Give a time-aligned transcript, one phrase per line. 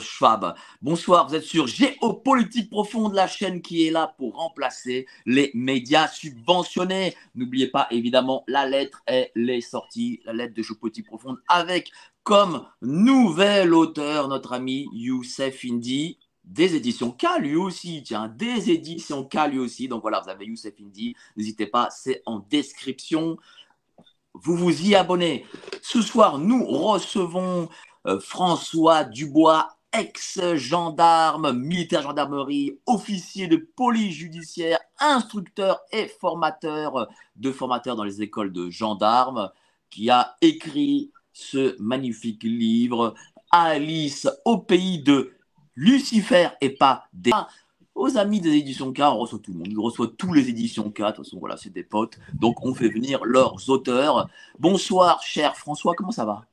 [0.00, 0.54] Schwab.
[0.82, 6.08] Bonsoir, vous êtes sur Géopolitique Profonde, la chaîne qui est là pour remplacer les médias
[6.08, 7.14] subventionnés.
[7.34, 11.90] N'oubliez pas, évidemment, la lettre, elle est sortie, la lettre de Géopolitique Profonde, avec
[12.22, 19.24] comme nouvel auteur notre ami Youssef Indy, des éditions K lui aussi, tiens, des éditions
[19.24, 19.88] K lui aussi.
[19.88, 23.36] Donc voilà, vous avez Youssef Indy, n'hésitez pas, c'est en description.
[24.34, 25.46] Vous vous y abonnez.
[25.80, 27.68] Ce soir, nous recevons
[28.06, 37.96] euh, François Dubois, ex-gendarme, militaire gendarmerie, officier de police judiciaire, instructeur et formateur de formateurs
[37.96, 39.50] dans les écoles de gendarmes,
[39.90, 43.14] qui a écrit ce magnifique livre,
[43.50, 45.32] Alice au pays de
[45.76, 47.30] Lucifer et pas des...
[47.94, 49.72] Aux amis des éditions K, on reçoit tout le monde.
[49.78, 51.02] On reçoit tous les éditions K.
[51.02, 52.18] De toute façon, voilà, c'est des potes.
[52.32, 54.28] Donc, on fait venir leurs auteurs.
[54.58, 56.44] Bonsoir, cher François, comment ça va?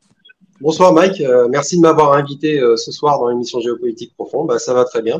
[0.61, 1.21] Bonsoir, Mike.
[1.21, 4.47] Euh, merci de m'avoir invité euh, ce soir dans l'émission Géopolitique Profonde.
[4.47, 5.19] Bah, ça va très bien.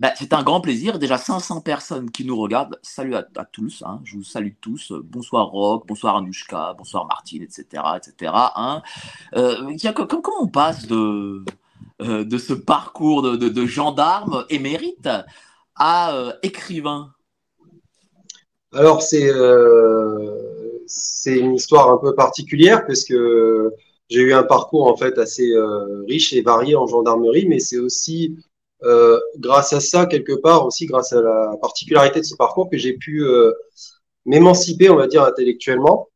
[0.00, 0.98] Bah, c'est un grand plaisir.
[0.98, 2.80] Déjà 500 personnes qui nous regardent.
[2.82, 3.84] Salut à, tous.
[3.86, 4.00] Hein.
[4.02, 4.92] Je vous salue tous.
[5.04, 7.64] Bonsoir Rock, bonsoir Anouchka, bonsoir Martine, etc.
[7.96, 8.32] etc.
[8.34, 8.82] Hein.
[9.36, 9.54] Euh,
[9.94, 11.44] comment on passe de,
[12.00, 15.08] de ce parcours de, de, gendarme émérite
[15.76, 17.12] à écrivain?
[18.72, 19.30] Alors, c'est
[20.88, 23.72] c'est une histoire un peu particulière parce que
[24.12, 25.52] j'ai eu un parcours en fait assez
[26.06, 28.36] riche et varié en gendarmerie, mais c'est aussi
[28.84, 32.76] euh, grâce à ça, quelque part aussi, grâce à la particularité de ce parcours, que
[32.76, 33.52] j'ai pu euh,
[34.26, 36.08] m'émanciper, on va dire, intellectuellement,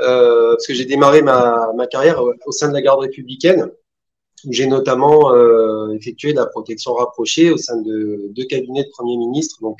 [0.00, 3.70] euh, parce que j'ai démarré ma, ma, carrière au sein de la garde républicaine,
[4.44, 8.90] où j'ai notamment euh, effectué de la protection rapprochée au sein de deux cabinets de
[8.90, 9.78] Premier ministre, donc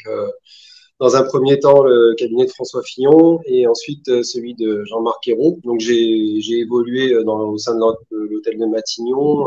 [1.00, 5.58] dans un premier temps le cabinet de François Fillon et ensuite celui de Jean-Marc Ayrault.
[5.64, 7.80] Donc j'ai évolué dans, au sein de
[8.10, 9.46] l'hôtel de Matignon,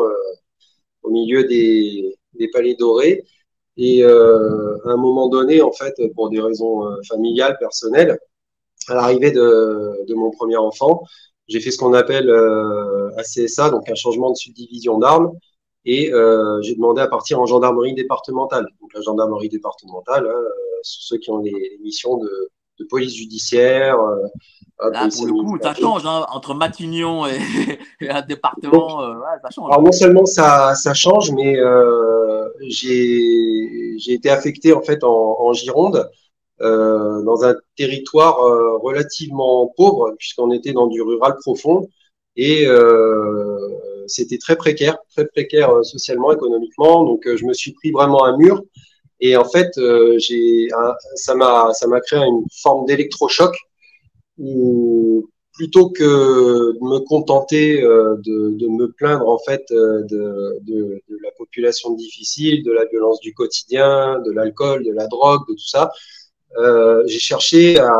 [1.03, 2.18] au milieu des,
[2.52, 3.24] palais dorés.
[3.78, 8.18] Et euh, à un moment donné, en fait, pour des raisons euh, familiales, personnelles,
[8.88, 11.03] à l'arrivée de, mon premier enfant,
[11.47, 13.09] j'ai fait ce qu'on appelle euh,
[13.72, 15.31] donc un changement de subdivision d'armes,
[15.86, 18.68] et euh, j'ai demandé à partir en gendarmerie départementale.
[18.82, 20.44] Donc la gendarmerie départementale, hein,
[20.82, 22.50] ceux qui ont les missions de,
[22.80, 27.38] de police judiciaire, euh, Là, pour le coup, ça change hein, entre Matignon et,
[28.10, 29.02] un département.
[29.04, 29.72] Euh, ça change.
[29.72, 35.54] Alors non seulement ça, ça change, mais euh, j'ai été affecté en fait en, en
[35.54, 36.10] Gironde,
[36.62, 41.90] euh, dans un territoire euh, relativement pauvre, puisqu'on était dans du rural profond
[42.36, 43.70] et euh,
[44.08, 47.03] c'était très précaire, très précaire euh, socialement, économiquement.
[47.03, 48.64] Donc je me suis pris vraiment un mur.
[49.19, 49.72] Et en fait,
[50.18, 50.68] j'ai
[51.16, 53.56] ça m'a ça m'a créé une forme d'électrochoc
[54.38, 60.59] où plutôt que de me contenter euh, de, de, me plaindre en fait euh, de,
[60.62, 65.53] de, la population difficile, de la violence du quotidien, de l'alcool, de la drogue, de
[65.53, 65.91] tout ça,
[66.58, 67.94] euh, j'ai cherché à,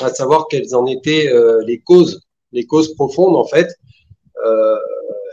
[0.00, 2.22] à, savoir quelles en étaient euh, les causes,
[2.52, 3.68] les causes profondes en fait.
[4.46, 4.76] Euh,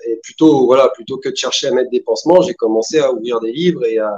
[0.07, 3.39] et plutôt voilà, plutôt que de chercher à mettre des pansements, j'ai commencé à ouvrir
[3.39, 4.11] des livres et à,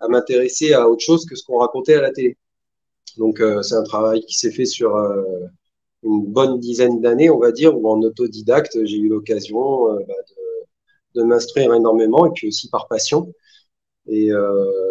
[0.00, 2.36] à m'intéresser à autre chose que ce qu'on racontait à la télé.
[3.16, 5.22] Donc euh, c'est un travail qui s'est fait sur euh,
[6.02, 10.14] une bonne dizaine d'années, on va dire, où en autodidacte, j'ai eu l'occasion euh, bah,
[11.14, 13.32] de, m'instruire énormément et puis aussi par passion.
[14.06, 14.28] Et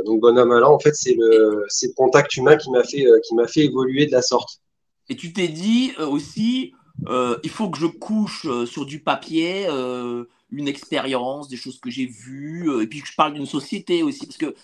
[0.05, 3.35] donc bonhomme Alain, en fait, c'est le, c'est le contact humain qui m'a fait, qui
[3.35, 4.59] m'a fait évoluer de la sorte.
[5.07, 6.73] Et tu t'es dit aussi,
[7.07, 11.89] euh, il faut que je couche sur du papier euh, une expérience, des choses que
[11.89, 14.55] j'ai vues, et puis que je parle d'une société aussi, parce que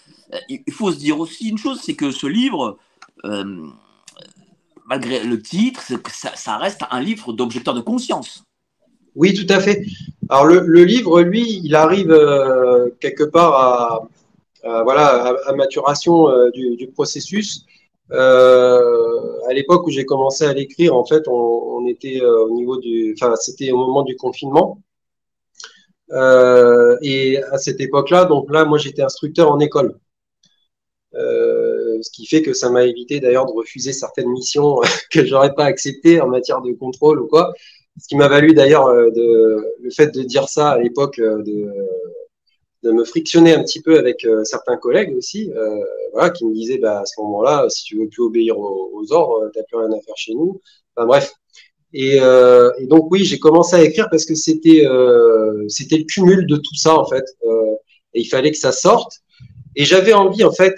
[0.47, 2.77] il faut se dire aussi une chose, c'est que ce livre,
[3.25, 3.67] euh,
[4.85, 5.81] malgré le titre,
[6.35, 8.43] ça, reste un livre d'objecteur de conscience.
[9.15, 9.85] Oui, tout à fait.
[10.29, 14.09] Alors le, livre, lui, il arrive euh, quelque part
[14.63, 17.65] à, voilà à, maturation euh, du, processus
[18.11, 22.77] Euh, à l'époque où j'ai commencé à l'écrire, en fait, on, était euh, au niveau
[22.77, 24.81] du, enfin, c'était au moment du confinement.
[26.11, 29.99] Euh, et à cette époque-là, donc là, moi, j'étais instructeur en école.
[31.13, 34.79] Ce qui fait que ça m'a évité d'ailleurs de refuser certaines missions
[35.11, 37.53] que j'aurais pas acceptées en matière de contrôle ou quoi.
[37.99, 41.67] Ce qui m'a valu d'ailleurs le fait de dire ça à l'époque de,
[42.83, 45.83] de me frictionner un petit peu avec euh, certains collègues aussi, euh,
[46.13, 49.11] voilà, qui me disaient bah, à ce moment-là, si tu veux plus obéir aux, aux
[49.11, 50.61] ordres, t'as plus rien à faire chez nous.
[50.95, 51.33] Enfin bref.
[51.93, 56.03] Et, euh, et donc oui, j'ai commencé à écrire parce que c'était euh, c'était le
[56.03, 57.73] cumul de tout ça en fait, euh,
[58.13, 59.21] et il fallait que ça sorte.
[59.75, 60.75] Et j'avais envie en fait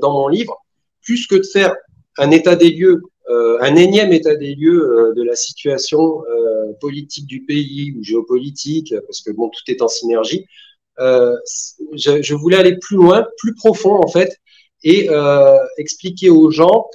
[0.00, 0.54] dans mon livre,
[1.02, 1.74] plus que de faire
[2.18, 6.22] un état des lieux, un énième état des lieux de la situation
[6.80, 12.34] politique du pays ou géopolitique, parce que bon, tout est en synergie euh, je, je,
[12.34, 14.38] voulais aller plus loin, plus profond en fait,
[14.84, 16.86] et euh, expliquer aux gens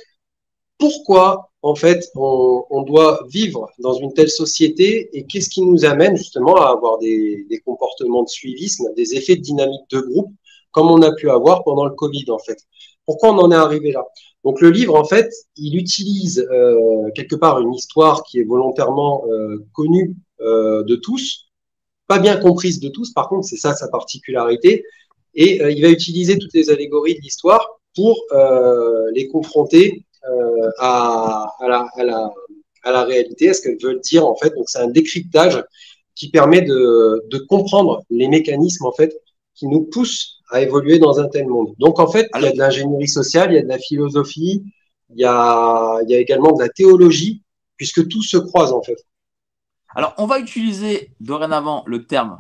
[0.78, 6.16] pourquoi en fait on, doit vivre dans une telle société et qu'est-ce qui nous amène
[6.16, 10.32] justement à avoir des, comportements de suivisme, des effets de dynamique de groupe,
[10.72, 12.60] comme on a pu avoir pendant le Covid en fait.
[13.06, 14.06] Pourquoi on en est arrivé là?
[14.46, 19.26] Donc le livre en fait, il utilise euh, quelque part une histoire qui est volontairement
[19.28, 21.49] euh, connue euh, de tous,
[22.10, 24.84] pas bien comprise de tous, par contre, c'est ça sa particularité.
[25.36, 27.64] Et euh, il va utiliser toutes les allégories de l'histoire
[27.96, 32.34] pour euh, les confronter euh, à, à, la, à, la,
[32.84, 34.50] à, la, réalité, à ce qu'elles veulent dire en fait.
[34.56, 35.64] Donc c'est un décryptage
[36.16, 39.16] qui permet de, de, comprendre les mécanismes en fait
[39.54, 41.76] qui nous poussent à évoluer dans un tel monde.
[41.78, 44.64] Donc en fait, il y a de l'ingénierie sociale, il y a de la philosophie,
[45.12, 47.44] il y a, il y a également de la théologie,
[47.78, 48.98] puisque tout se croise en fait.
[49.96, 52.40] Alors, on va utiliser dorénavant le terme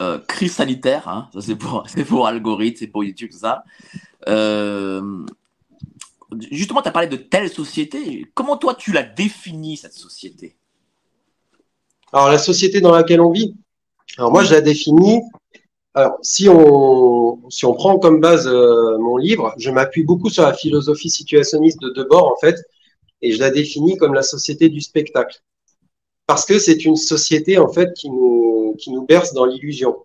[0.00, 1.08] euh, crise sanitaire.
[1.08, 3.64] Hein, ça, c'est pour, pour algorithme, c'est pour YouTube, ça.
[4.28, 5.24] Euh,
[6.50, 8.26] justement, tu as parlé de telle société.
[8.34, 10.56] Comment toi, tu l'as définie, cette société?
[12.12, 13.54] Alors, la société dans laquelle on vit,
[14.16, 15.20] alors moi, je la définis.
[15.94, 20.44] Alors, si on, si on prend comme base euh, mon livre, je m'appuie beaucoup sur
[20.44, 22.56] la philosophie situationniste de Debord, en fait,
[23.22, 25.42] et je la définis comme la société du spectacle
[26.30, 29.96] parce que c'est une société en fait qui nous, berce dans l'illusion.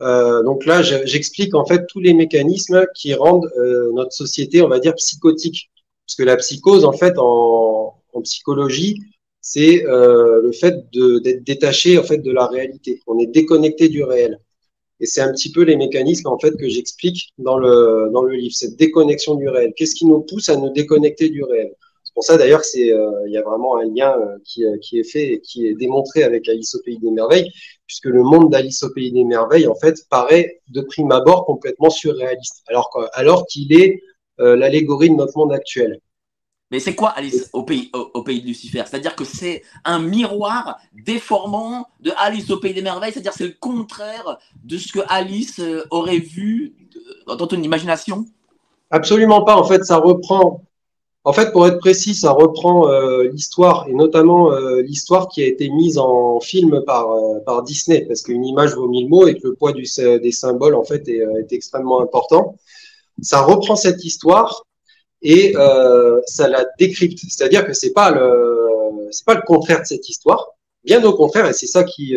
[0.00, 4.68] Euh, donc là, j'explique en fait tous les mécanismes qui rendent euh, notre société, on
[4.68, 5.68] va dire, psychotique.
[6.06, 7.92] Parce que la psychose, en fait, en,
[8.22, 9.00] psychologie,
[9.40, 13.02] c'est euh, le fait d'être détaché en fait de la réalité.
[13.08, 14.38] On est déconnecté du réel.
[15.00, 18.76] Et c'est un petit peu les mécanismes en fait que j'explique dans le livre, cette
[18.76, 19.72] déconnexion du réel.
[19.76, 21.74] Qu'est-ce qui nous pousse à nous déconnecter du réel?
[22.18, 24.98] Pour ça d'ailleurs c'est euh, il y a vraiment un lien euh, qui, euh, qui,
[24.98, 27.48] est fait et qui est démontré avec Alice au pays des merveilles,
[27.86, 31.90] puisque le monde d'Alice au pays des merveilles en fait paraît de prime abord complètement
[31.90, 34.02] surréaliste, alors alors qu'il est
[34.38, 36.00] l'allégorie de notre monde actuel.
[36.72, 38.82] Mais c'est quoi Alice au pays, au, au pays de Lucifer?
[38.84, 43.56] C'est-à-dire que c'est un miroir déformant de Alice au pays des merveilles, c'est-à-dire c'est le
[43.60, 45.60] contraire de ce que Alice
[45.90, 46.74] aurait vu
[47.28, 48.24] dans ton imagination?
[48.90, 49.54] Absolument pas.
[49.54, 50.64] En fait, ça reprend
[51.28, 55.46] en fait, pour être précis, ça reprend euh, l'histoire et notamment euh, l'histoire qui a
[55.46, 59.34] été mise en film par, euh, par Disney, parce qu'une image vaut mille mots et
[59.34, 62.56] que le poids des symboles en fait est, extrêmement important.
[63.20, 64.64] Ça reprend cette histoire
[65.20, 65.52] et
[66.24, 70.42] ça la décrypte, c'est-à-dire que c'est pas pas le contraire de cette histoire,
[70.82, 72.16] bien au contraire, et c'est ça qui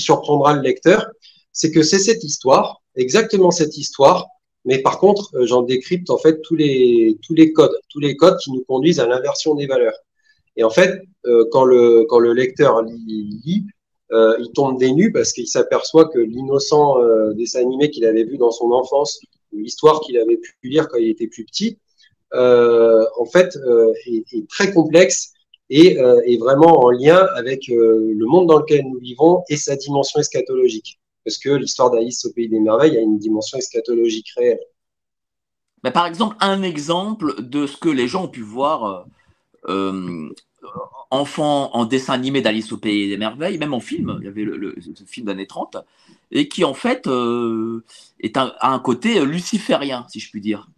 [0.00, 1.06] surprendra le lecteur,
[1.52, 4.26] c'est que c'est cette histoire, exactement cette histoire,
[4.64, 7.16] mais par contre, euh, j'en décrypte en fait tous les
[7.54, 9.98] codes, tous les codes qui nous conduisent à l'inversion des valeurs.
[10.56, 13.66] Et en fait, euh, quand le lecteur lit,
[14.12, 16.98] euh, il tombe des parce qu'il s'aperçoit que l'innocent
[17.34, 19.20] dessin animé qu'il avait vu dans son enfance,
[19.52, 21.78] l'histoire qu'il avait pu lire quand il était plus petit,
[22.32, 23.56] en fait,
[24.06, 25.32] est, est, très complexe
[25.70, 30.20] et est vraiment en lien avec le monde dans lequel nous vivons et sa dimension
[30.20, 34.60] eschatologique parce que l'histoire d'Alice au pays des merveilles a une dimension eschatologique réelle.
[35.84, 39.06] Mais par exemple, un exemple de ce que les gens ont pu voir
[39.68, 40.28] euh, euh
[41.10, 44.44] enfant en dessin animé d'Alice au pays des merveilles, même en film, il y avait
[44.44, 45.76] le, le, le film d'année 30,
[46.30, 47.84] et qui en fait euh,
[48.20, 50.70] est un, a un côté luciférien, si je puis dire.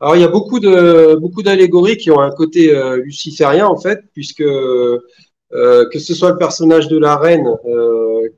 [0.00, 3.78] Alors il y a beaucoup de beaucoup d'allégories qui ont un côté euh, luciférien en
[3.78, 4.44] fait, puisque
[5.54, 8.28] euh, que ce soit le personnage de la reine, euh,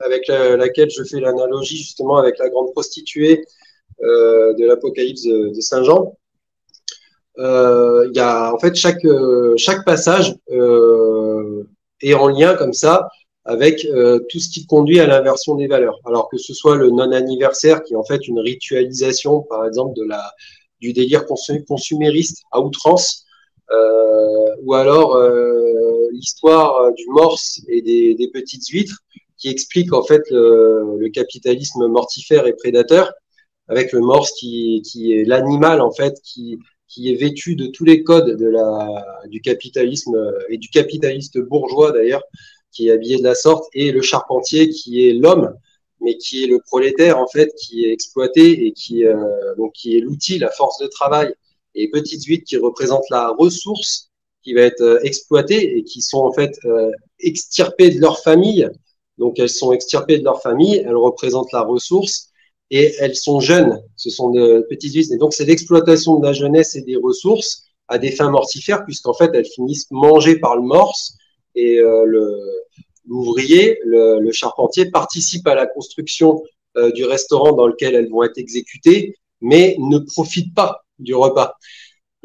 [0.00, 3.44] avec la, laquelle je fais l'analogie justement avec la grande prostituée
[4.02, 6.16] euh, de l'Apocalypse de, Saint Jean.
[7.38, 9.06] Il y a en fait chaque
[9.58, 10.34] chaque passage
[12.00, 13.08] est en lien comme ça
[13.44, 13.86] avec
[14.30, 15.98] tout ce qui conduit à l'inversion des valeurs.
[16.06, 20.04] Alors que ce soit le non-anniversaire, qui est en fait une ritualisation, par exemple, de
[20.04, 20.32] la,
[20.80, 23.25] du délire consumériste à outrance,
[24.62, 29.00] ou alors euh, l'histoire du morse et des, des, petites huîtres,
[29.36, 33.12] qui explique en fait le, le, capitalisme mortifère et prédateur,
[33.68, 36.58] avec le morse qui, qui est l'animal en fait qui,
[36.88, 40.16] qui est vêtu de tous les codes de la, du capitalisme
[40.48, 42.22] et du capitaliste bourgeois d'ailleurs,
[42.72, 45.54] qui est habillé de la sorte, et le charpentier qui est l'homme,
[46.00, 49.16] mais qui est le prolétaire en fait, qui est exploité et qui, euh,
[49.56, 51.34] donc, qui est l'outil, la force de travail,
[51.76, 54.10] et petites huîtres qui représentent la ressource
[54.46, 58.68] qui va être euh, exploitée et qui sont en fait euh, extirpées de leur famille.
[59.18, 62.30] Donc elles sont extirpées de leur famille, elles représentent la ressource
[62.70, 63.82] et elles sont jeunes.
[63.96, 65.12] Ce sont de petites huîtres.
[65.12, 69.14] Et donc c'est l'exploitation de la jeunesse et des ressources à des fins mortifères, puisqu'en
[69.14, 71.16] fait elles finissent mangées par le morse
[71.56, 72.04] et euh,
[73.04, 76.42] l'ouvrier, le, charpentier, participe à la construction
[76.94, 81.56] du restaurant dans lequel elles vont être exécutées, mais ne profite pas du repas.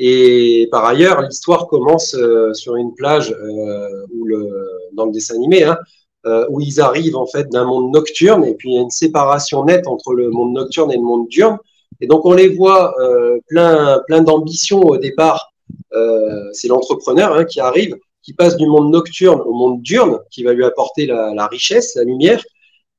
[0.04, 4.50] Et par ailleurs, l'histoire commence euh, sur une plage euh, où le,
[4.94, 5.78] dans le dessin animé, hein,
[6.26, 8.90] euh, où ils arrivent en fait d'un monde nocturne, et puis il y a une
[8.90, 11.60] séparation nette entre le monde nocturne et le monde diurne.
[12.00, 12.96] Et donc on les voit
[13.48, 15.52] plein, plein d'ambition au départ.
[16.52, 20.54] C'est l'entrepreneur hein, qui arrive, qui passe du monde nocturne au monde diurne, qui va
[20.54, 22.44] lui apporter la, richesse, la lumière.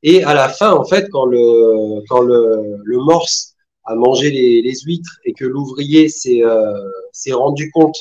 [0.04, 3.51] Et à la fin, en fait, quand le, quand le morse
[3.84, 7.96] a mangé les, huîtres et que l'ouvrier s'est euh, rendu compte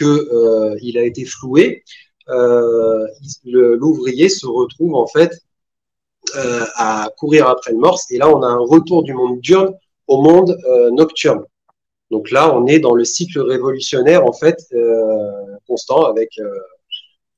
[0.00, 1.84] que euh, a été floué,
[2.28, 3.06] euh,
[3.44, 5.32] l'ouvrier se retrouve en fait
[6.36, 8.10] euh, à courir après le morse.
[8.10, 9.74] Et là, on a un retour du monde diurne
[10.06, 10.56] au monde
[10.92, 11.44] nocturne.
[12.10, 14.58] Donc là, on est dans le cycle révolutionnaire en fait
[15.68, 16.40] constant avec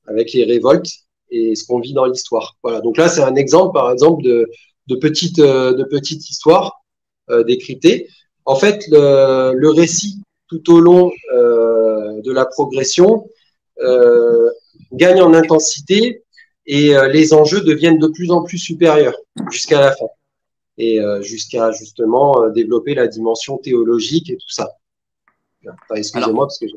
[0.07, 0.89] avec les révoltes
[1.29, 2.57] et ce qu'on vit dans l'histoire.
[2.63, 2.81] Voilà.
[2.81, 4.49] Donc là, c'est un exemple, par exemple, de
[4.87, 6.82] de petites de petites histoires
[7.29, 8.07] décryptées.
[8.45, 13.27] En fait, le, récit tout au long de la progression
[14.91, 16.23] gagne en intensité
[16.65, 19.15] et les enjeux deviennent de plus en plus supérieurs
[19.49, 20.07] jusqu'à la fin
[20.77, 24.69] et euh, jusqu'à justement euh, développer la dimension théologique et tout ça.
[25.95, 26.75] Excusez-moi parce que je...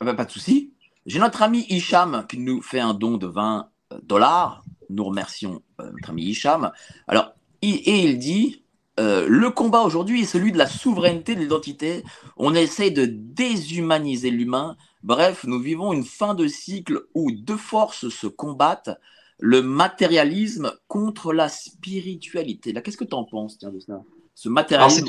[0.00, 0.72] Ah ben, pas de souci.
[1.04, 3.70] J'ai notre ami Hicham qui nous fait un don de 20
[4.02, 4.64] dollars.
[4.88, 6.72] Nous remercions euh, notre ami Hicham.
[7.08, 8.62] Alors, et il dit
[8.98, 12.02] euh, le combat aujourd'hui est celui de la souveraineté de l'identité.
[12.36, 14.76] On essaye de déshumaniser l'humain.
[15.02, 18.90] Bref, nous vivons une fin de cycle où deux forces se combattent
[19.38, 22.72] le matérialisme contre la spiritualité.
[22.72, 24.00] Là, qu'est-ce que tu en penses tiens, de ça?
[24.34, 25.00] Ce matérialisme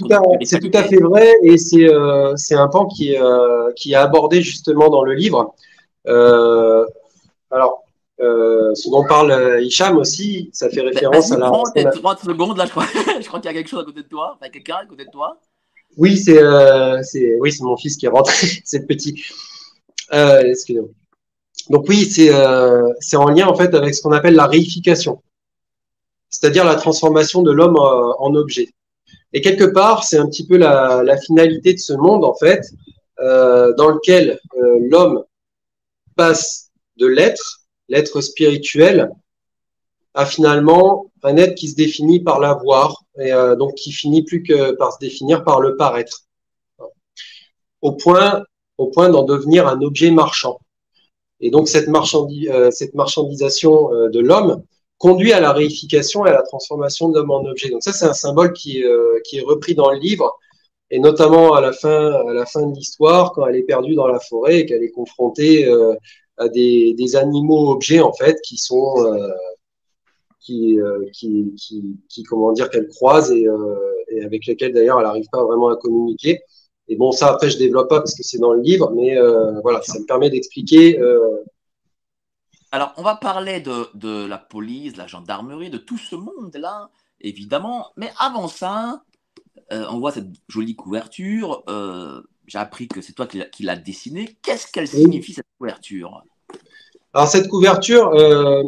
[0.42, 3.96] C'est tout, tout, à fait vrai et c'est euh, un pan qui, euh, qui est
[3.96, 5.54] abordé justement dans le livre.
[6.06, 7.87] Alors,
[8.20, 11.50] euh, ce dont parle Hicham aussi, ça fait référence à la.
[11.50, 12.86] 30 secondes, là, je crois,
[13.22, 15.06] je crois qu'il y a quelque chose à côté de toi, enfin, quelqu'un à côté
[15.06, 15.40] de toi.
[15.98, 17.02] Oui, c'est euh,
[17.40, 19.24] oui, mon fils qui est rentré, c'est le petit.
[20.14, 20.90] Euh, excusez-moi.
[21.70, 25.22] Donc oui, c'est euh, en lien en fait avec ce qu'on appelle la réification,
[26.30, 28.70] c'est-à-dire la transformation de l'homme euh, en objet.
[29.34, 32.62] Et quelque part, c'est un petit peu la, la, finalité de ce monde en fait,
[33.20, 35.24] euh, dans lequel euh, l'homme
[36.16, 39.12] passe de l'être, l'être spirituel,
[40.18, 44.42] à finalement un être qui se définit par l'avoir et euh, donc qui finit plus
[44.42, 46.24] que par se définir par le paraître,
[47.82, 48.44] au point,
[48.78, 50.60] d'en devenir un objet marchand.
[51.40, 54.64] Et donc cette, euh, marchandisation euh, de l'homme
[54.98, 57.70] conduit à la réification et à la transformation de l'homme en objet.
[57.70, 58.84] Donc ça, c'est un symbole qui,
[59.26, 60.36] qui est repris dans le livre,
[60.90, 64.08] et notamment à la fin, à la fin de l'histoire, quand elle est perdue dans
[64.08, 65.70] la forêt et qu'elle est confrontée
[66.54, 68.96] des, des, animaux objets en fait qui sont
[70.40, 70.78] qui,
[71.14, 73.48] qui, qui, qui, comment dire qu'elle croise et,
[74.24, 76.42] avec lesquels d'ailleurs elle n'arrive pas vraiment à communiquer.
[76.88, 79.60] Et bon, ça, après, je développe pas parce que c'est dans le livre, mais euh,
[79.62, 81.00] voilà, ça me permet d'expliquer.
[81.00, 81.44] Euh...
[82.72, 86.90] Alors, on va parler de, de, la police, de la gendarmerie, de tout ce monde-là,
[87.20, 87.88] évidemment.
[87.98, 89.04] Mais avant ça,
[89.74, 91.64] euh, on voit cette jolie couverture.
[91.70, 94.38] Euh, J'ai appris que c'est toi qui l'as dessinée.
[94.42, 96.24] Qu'est-ce qu'elle signifie, cette couverture?
[97.14, 98.64] Alors, cette couverture, euh,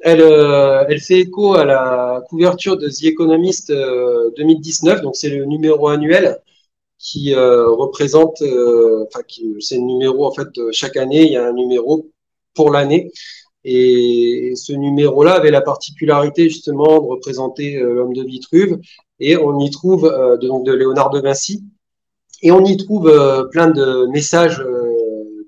[0.00, 5.44] elle, euh, elle fait écho à la couverture de The Economist 2019, donc c'est le
[5.44, 6.38] numéro annuel
[7.02, 9.24] qui euh, représente, euh, enfin,
[9.58, 12.08] c'est le numéro en fait chaque année, il y a un numéro
[12.54, 13.10] pour l'année.
[13.64, 18.78] Et ce numéro-là avait la particularité justement de représenter euh, l'homme de Vitruve,
[19.18, 20.02] et on y trouve
[20.40, 21.64] donc de Léonard de Vinci,
[22.42, 23.10] et on y trouve
[23.50, 24.62] plein de messages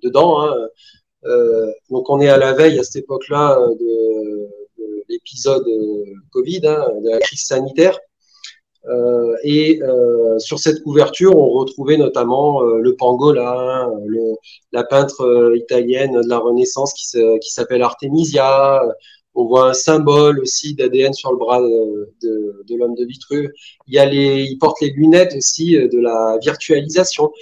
[0.03, 0.43] dedans.
[0.43, 0.55] Hein.
[1.91, 4.49] donc on est à la veille à cette époque-là de,
[4.79, 5.67] de, l'épisode
[6.31, 7.99] Covid, hein, de la crise sanitaire.
[9.43, 9.81] et
[10.39, 13.91] sur cette couverture, on retrouvait notamment le pangolin,
[14.73, 18.83] la peintre italienne de la Renaissance qui s'appelle Artemisia,
[19.35, 23.51] on voit un symbole aussi d'ADN sur le bras de, l'homme de Vitruve.
[23.87, 27.33] Il y a les, il porte les lunettes aussi euh, de la virtualisation,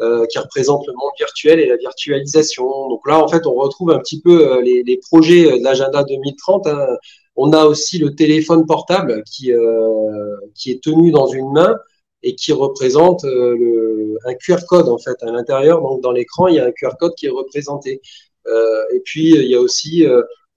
[0.00, 2.88] euh, qui représente le monde virtuel et la virtualisation.
[2.88, 6.66] Donc là, en fait, on retrouve un petit peu euh, les, projets de l'agenda 2030.
[6.66, 6.86] Hein.
[7.36, 9.50] On a aussi le téléphone portable qui,
[10.54, 11.76] qui est tenu dans une main
[12.22, 15.80] et qui représente le, un QR code en fait à l'intérieur.
[15.82, 18.00] Donc dans l'écran, il y a un QR code qui est représenté.
[18.46, 20.06] et puis il y a aussi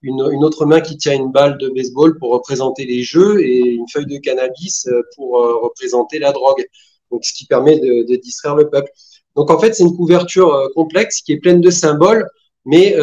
[0.02, 3.88] une, autre main qui tient une balle de baseball pour représenter les jeux et une
[3.88, 6.64] feuille de cannabis euh, pour euh, représenter la drogue.
[7.10, 8.90] Donc, ce qui permet de, distraire le peuple.
[9.34, 12.28] Donc, en fait, c'est une couverture euh, complexe qui est pleine de symboles,
[12.64, 12.94] mais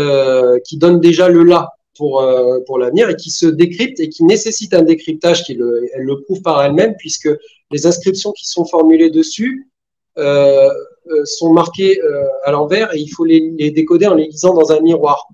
[0.64, 2.24] qui donne déjà le là pour,
[2.68, 6.22] pour l'avenir et qui se décrypte et qui nécessite un décryptage qui le, elle le
[6.22, 7.30] prouve par elle-même puisque
[7.72, 9.72] les inscriptions qui sont formulées dessus
[10.18, 12.00] sont marquées
[12.44, 15.30] à l'envers et il faut les, les décoder en les lisant dans un miroir.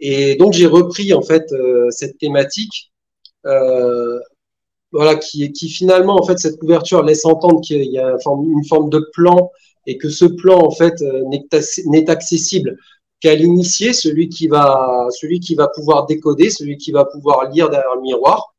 [0.00, 2.92] Et donc j'ai repris en fait euh, cette thématique,
[3.46, 4.18] euh,
[4.92, 8.90] voilà, qui, qui finalement en fait cette couverture laisse entendre qu'il y a une forme,
[8.90, 9.50] de plan
[9.86, 11.24] et que ce plan en fait euh,
[11.86, 12.76] n'est accessible
[13.20, 17.68] qu'à l'initié, celui qui va, celui qui va pouvoir décoder, celui qui va pouvoir lire
[17.68, 18.54] derrière le miroir.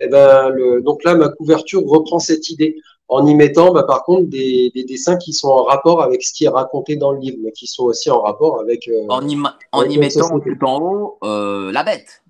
[0.00, 2.76] Et eh ben, le, donc là, ma couverture reprend cette idée
[3.08, 6.44] en y mettant bah, par contre des, dessins qui sont en rapport avec ce qui
[6.44, 8.88] est raconté dans le livre, mais qui sont aussi en rapport avec...
[8.88, 9.36] Euh, en y,
[9.72, 12.22] en y mettant tout en haut euh, la bête.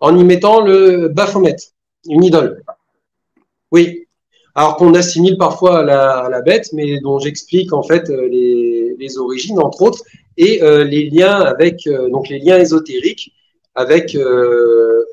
[0.00, 1.56] En y mettant le Baphomet,
[2.06, 2.62] une idole.
[3.72, 4.04] Oui.
[4.54, 9.18] Alors qu'on assimile parfois à la, bête, mais dont j'explique en fait euh, les, les,
[9.18, 10.02] origines, entre autres,
[10.36, 13.32] et les liens avec donc les liens ésotériques
[13.74, 14.16] avec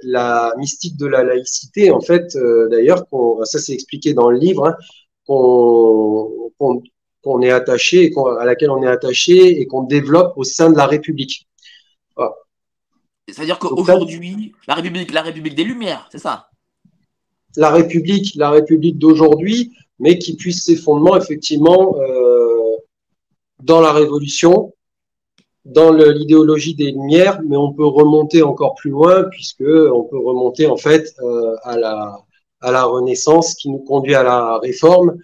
[0.05, 3.05] la mystique de la laïcité, en fait, euh, d'ailleurs,
[3.43, 4.75] ça c'est expliqué dans le livre, hein,
[5.25, 6.51] qu'on
[7.41, 11.47] est attaché, à laquelle on est attaché et qu'on développe au sein de la République.
[13.27, 16.49] C'est-à-dire qu'aujourd'hui, la République, la République des Lumières, c'est ça?
[17.57, 22.75] La République, la République d'aujourd'hui, mais qui puisse ses fondements effectivement euh,
[23.63, 24.75] dans la Révolution,
[25.65, 30.67] dans l'idéologie des Lumières, mais on peut remonter encore plus loin puisque on peut remonter
[30.67, 32.19] en fait euh, à la
[32.61, 35.17] à la Renaissance qui nous conduit à la Réforme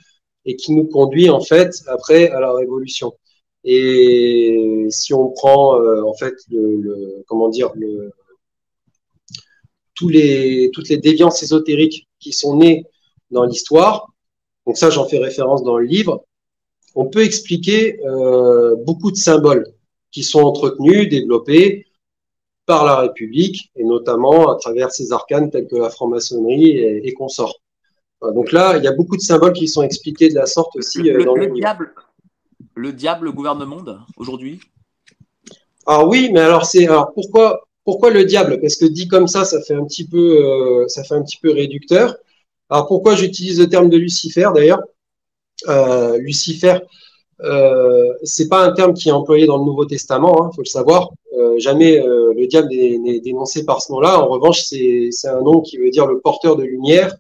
[0.46, 3.14] et qui nous conduit en fait après à la Révolution.
[3.64, 8.12] Et si on prend euh, en fait le, comment dire le
[9.96, 12.86] tous les toutes les déviances ésotériques qui sont nées
[13.30, 14.08] dans l'histoire,
[14.66, 16.26] donc ça j'en fais référence dans le livre,
[16.96, 19.66] on peut expliquer euh, beaucoup de symboles
[20.12, 21.88] qui sont entretenus, développés
[22.66, 27.14] par la République, et notamment à travers ces arcanes tels que la franc-maçonnerie et, et
[27.14, 27.60] consorts.
[28.36, 31.00] Donc là, il y a beaucoup de symboles qui sont expliqués de la sorte aussi
[31.02, 31.94] le, euh, dans le, le diable.
[32.76, 34.60] Le diable gouverne le monde aujourd'hui?
[35.88, 38.62] Alors oui, mais alors c'est alors pourquoi pourquoi le diable?
[38.62, 41.40] Parce que dit comme ça, ça fait un petit peu euh, ça fait un petit
[41.42, 42.16] peu réducteur.
[42.70, 44.84] Alors pourquoi j'utilise le terme de Lucifer d'ailleurs?
[45.68, 46.78] Euh, Lucifer,
[47.44, 50.62] euh, c'est pas un terme qui est employé dans le Nouveau Testament, il hein, faut
[50.62, 51.12] le savoir.
[51.34, 54.20] Euh, jamais euh, le diable n'est dénoncé par ce nom-là.
[54.20, 57.16] En revanche, c'est un nom qui veut dire le porteur de lumière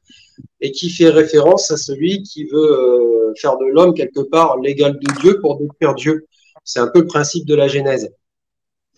[0.59, 4.99] et qui fait référence à celui qui veut euh, faire de l'homme quelque part l'égal
[4.99, 6.27] de Dieu pour détruire Dieu.
[6.63, 8.11] C'est un peu le principe de la Genèse,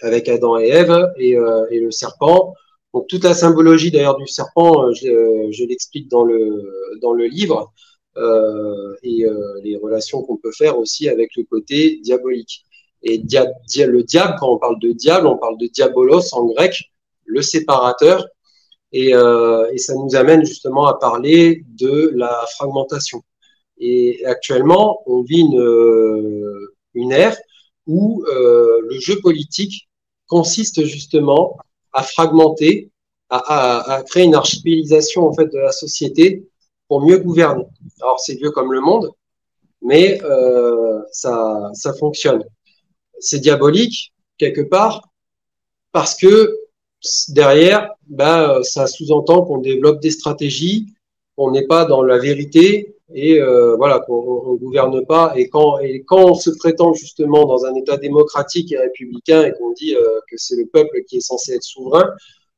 [0.02, 2.54] avec Adam et Ève et, le serpent.
[2.94, 7.72] Donc toute la symbologie d'ailleurs du serpent, je, je l'explique dans le dans le livre.
[8.18, 12.64] Euh, et euh, les relations qu'on peut faire aussi avec le côté diabolique.
[13.02, 16.92] Et le diable, quand on parle de diable, on parle de diabolos en grec,
[17.26, 18.26] le séparateur,
[18.92, 23.24] et, euh, ça nous amène justement à parler de la fragmentation.
[23.80, 27.36] Et actuellement, on vit une, ère
[27.88, 29.90] où le jeu politique
[30.28, 31.58] consiste justement
[31.92, 32.92] à fragmenter,
[33.30, 36.48] à, créer une archipélisation en fait de la société
[37.02, 37.66] mieux gouverner.
[38.02, 39.12] Alors c'est vieux comme le monde,
[39.82, 42.44] mais euh, ça, ça fonctionne.
[43.20, 45.10] C'est diabolique quelque part
[45.92, 46.58] parce que
[47.30, 50.88] derrière, bah, ça sous-entend qu'on développe des stratégies,
[51.36, 55.34] qu'on n'est pas dans la vérité et euh, voilà qu'on ne gouverne pas.
[55.36, 59.54] Et quand, et quand on se prétend justement dans un État démocratique et républicain et
[59.54, 62.14] qu'on dit euh, que c'est le peuple qui est censé être souverain,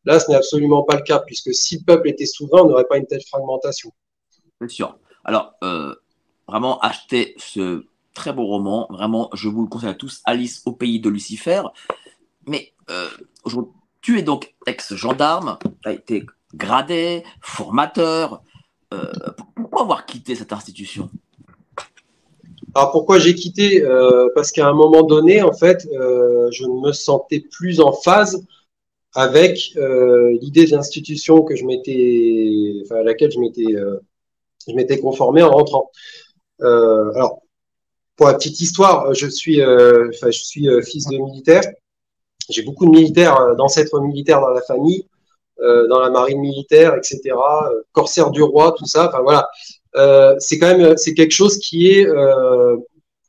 [0.06, 2.86] là, ce n'est absolument pas le cas, puisque si le peuple était souverain, on n'aurait
[2.86, 3.92] pas une telle fragmentation.
[4.62, 4.98] C'est sûr.
[5.24, 5.96] Alors, euh,
[6.48, 8.88] vraiment, achetez ce très beau roman.
[8.90, 10.22] Vraiment, je vous le conseille à tous.
[10.26, 11.62] Alice au pays de Lucifer.
[12.48, 13.10] Mais euh,
[14.02, 18.44] Tu es donc ex-gendarme, tu as été gradé, formateur.
[18.94, 19.12] Euh,
[19.56, 21.10] pourquoi avoir quitté cette institution?
[22.76, 23.84] Alors pourquoi j'ai quitté?
[24.36, 28.46] Parce qu'à un moment donné, en fait, je ne me sentais plus en phase
[29.14, 29.74] avec
[30.42, 33.74] l'idée d'institution que je m'étais, enfin, à laquelle je m'étais,
[34.68, 35.92] je m'étais conformé en rentrant.
[36.62, 37.42] Euh, alors,
[38.16, 41.64] pour la petite histoire, je suis, enfin, je suis fils de militaire.
[42.50, 45.06] J'ai beaucoup de militaires, d'ancêtres militaires dans la famille,
[45.60, 47.36] dans la marine militaire, etc.
[47.92, 49.10] Corsaire du roi, tout ça.
[49.10, 49.50] Enfin voilà,
[49.96, 52.78] euh, c'est quand même c'est quelque chose qui est euh,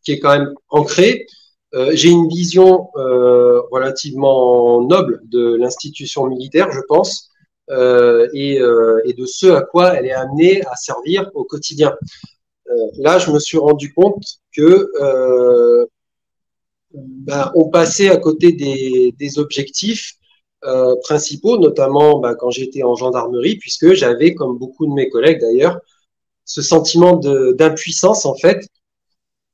[0.04, 1.26] qui est quand même ancré.
[1.74, 2.88] Euh, j'ai une vision
[3.70, 7.30] relativement noble de l'institution militaire, je pense,
[7.68, 8.60] et,
[9.04, 11.94] et, de ce à quoi elle est amenée à servir au quotidien.
[12.98, 14.22] là, je me suis rendu compte
[14.54, 14.88] que
[16.96, 20.14] ben, on passait à côté des, objectifs
[20.64, 25.40] euh, principaux, notamment ben, quand j'étais en gendarmerie, puisque j'avais, comme beaucoup de mes collègues
[25.40, 25.78] d'ailleurs,
[26.44, 28.66] ce sentiment d'impuissance en fait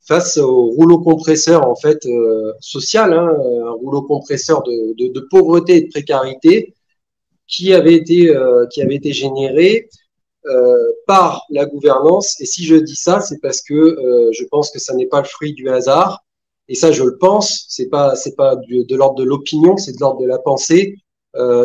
[0.01, 3.29] face au rouleau compresseur en fait euh, social, hein,
[3.67, 6.75] un rouleau compresseur de, de, pauvreté et de précarité
[7.53, 9.89] qui avait été euh, qui avait été généré
[10.47, 12.41] euh, par la gouvernance.
[12.41, 15.21] Et si je dis ça, c'est parce que euh, je pense que ça n'est pas
[15.21, 16.25] le fruit du hasard.
[16.69, 17.67] Et ça, je le pense.
[17.69, 20.97] C'est pas c'est pas de l'ordre de l'opinion, c'est de l'ordre de la pensée.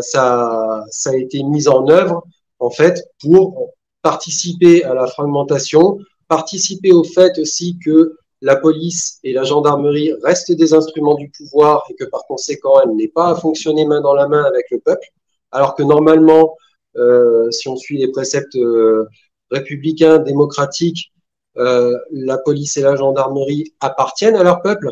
[0.02, 2.24] Ça ça a été mis en œuvre
[2.60, 5.98] en fait pour participer à la fragmentation,
[6.28, 11.84] participer au fait aussi que la police et la gendarmerie restent des instruments du pouvoir
[11.90, 14.80] et que par conséquent, elle n'est pas à fonctionner main dans la main avec le
[14.80, 15.08] peuple,
[15.52, 16.56] alors que normalement,
[16.98, 19.08] euh, si on suit les préceptes euh,
[19.52, 21.12] républicains, démocratiques,
[21.58, 24.92] euh, la police et la gendarmerie appartiennent à leur peuple.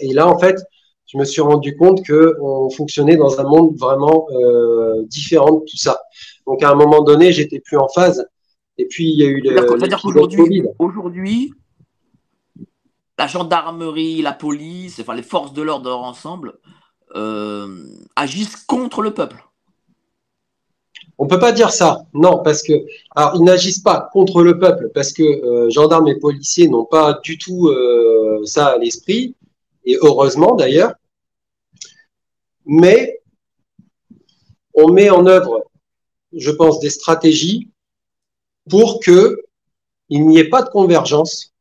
[0.00, 0.56] Et là, en fait,
[1.06, 4.26] je me suis rendu compte que on fonctionnait dans un monde vraiment
[5.02, 6.00] différent de tout ça.
[6.46, 8.24] Donc à un moment donné, j'étais plus en phase.
[8.78, 9.54] Et puis il y a eu le.
[9.54, 11.52] C'est-à-dire qu'aujourd'hui, aujourd'hui,
[13.18, 16.54] la gendarmerie, la police, enfin les forces de l'ordre ensemble
[17.14, 17.84] euh,
[18.16, 19.44] agissent contre le peuple.
[21.18, 22.72] On peut pas dire ça, non, parce que
[23.14, 27.20] alors ils n'agissent pas contre le peuple, parce que euh, gendarmes et policiers n'ont pas
[27.22, 29.34] du tout euh, ça à l'esprit,
[29.84, 30.92] et heureusement d'ailleurs
[32.66, 33.20] mais
[34.74, 35.64] on met en œuvre,
[36.32, 37.68] je pense, des stratégies
[38.68, 39.42] pour que
[40.08, 41.52] il n'y ait pas de convergence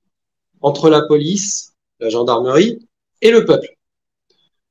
[0.62, 2.88] entre la police, la gendarmerie
[3.22, 3.76] et le peuple.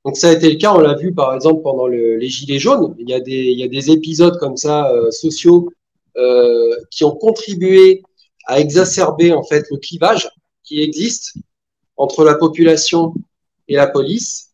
[0.05, 2.59] Donc ça a été le cas, on l'a vu par exemple pendant le, les Gilets
[2.59, 2.95] jaunes.
[2.99, 5.71] Il y a des, il y a des épisodes comme ça euh, sociaux
[6.17, 8.03] euh, qui ont contribué
[8.47, 10.29] à exacerber en fait le clivage
[10.63, 11.35] qui existe
[11.97, 13.13] entre la population
[13.67, 14.49] et la police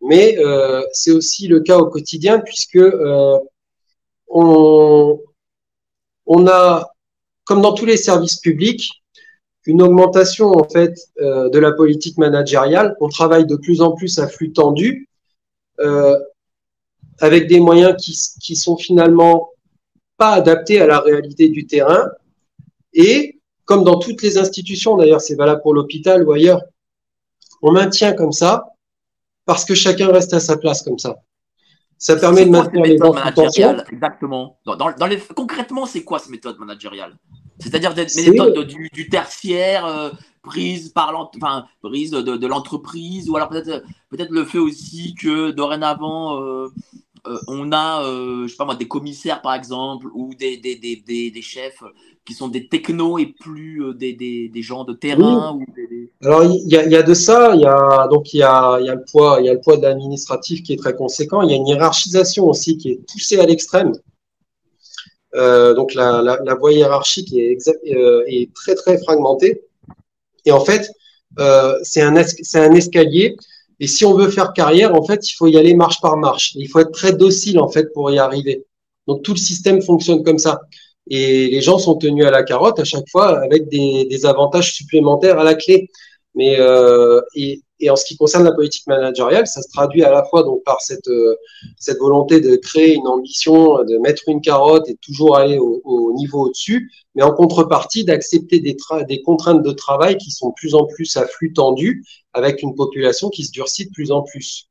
[0.00, 3.38] mais euh, c'est aussi le cas au quotidien puisque euh,
[4.28, 5.20] on,
[6.26, 6.90] on a,
[7.44, 8.97] comme dans tous les services publics,
[9.68, 12.96] une augmentation en fait euh, de la politique managériale.
[13.00, 15.08] On travaille de plus en plus à flux tendu,
[15.80, 16.18] euh,
[17.20, 19.50] avec des moyens qui, qui sont finalement
[20.16, 22.10] pas adaptés à la réalité du terrain.
[22.94, 26.62] Et comme dans toutes les institutions, d'ailleurs c'est valable pour l'hôpital ou ailleurs,
[27.60, 28.64] on maintient comme ça
[29.44, 31.18] parce que chacun reste à sa place comme ça.
[31.98, 33.12] Ça permet de maintenir les gens
[33.92, 34.58] Exactement?
[34.64, 37.16] Dans, dans, les, concrètement, c'est quoi cette méthode managériale
[37.60, 40.10] C'est-à-dire des méthodes du, du, tertiaire, euh,
[40.42, 45.50] prise par enfin, prise de, de l'entreprise, ou alors peut-être peut-être le fait aussi que
[45.50, 46.68] dorénavant, euh,
[47.26, 50.76] euh, on a, euh, je sais pas moi, des commissaires par exemple, ou des, des,
[50.76, 51.82] des, des, chefs
[52.24, 55.64] qui sont des technos et plus euh, des, gens de terrain ou
[56.22, 58.78] Alors il y a, y a, de ça, il y a donc il y a,
[58.80, 61.42] y a le poids, il y a le poids de l'administratif qui est très conséquent.
[61.42, 63.92] Il y a une hiérarchisation aussi qui est poussée à l'extrême.
[65.34, 67.58] Euh, donc la, la, voie hiérarchique est,
[67.92, 69.62] euh, est, très très fragmentée.
[70.44, 70.90] Et en fait,
[71.38, 73.36] euh, c'est un, c'est un escalier.
[73.80, 76.52] Et si on veut faire carrière, en fait, il faut y aller marche par marche.
[76.54, 78.64] Il faut être très docile en fait pour y arriver.
[79.06, 80.60] Donc tout le système fonctionne comme ça
[81.10, 84.74] et les gens sont tenus à la carotte à chaque fois avec des, des avantages
[84.74, 85.88] supplémentaires à la clé.
[86.34, 86.58] Mais
[87.34, 90.42] et, et, en ce qui concerne la politique managériale, ça se traduit à la fois
[90.42, 91.36] donc par cette euh,
[91.98, 96.46] volonté de créer une ambition, de mettre une carotte et toujours aller au, au niveau
[96.46, 98.76] au-dessus, mais en contrepartie d'accepter des,
[99.22, 103.28] contraintes de travail qui sont de plus en plus à flux tendu, avec une population
[103.28, 104.68] qui se durcit de plus en plus.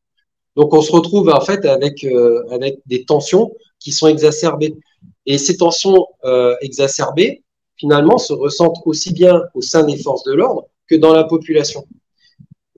[0.56, 2.41] Donc on se retrouve en fait avec euh,
[2.86, 4.76] des tensions qui sont exacerbées.
[5.26, 7.43] Et ces tensions euh, exacerbées,
[7.76, 11.86] finalement, se ressentent aussi bien au sein des forces de l'ordre que dans la population.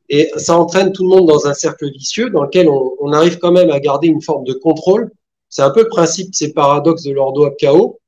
[0.10, 3.38] Et ça entraîne tout le monde dans un cercle vicieux dans lequel on, on arrive
[3.38, 5.12] quand même à garder une forme de contrôle.
[5.50, 8.00] C'est un peu le principe, ces paradoxes de l'ordo chaos,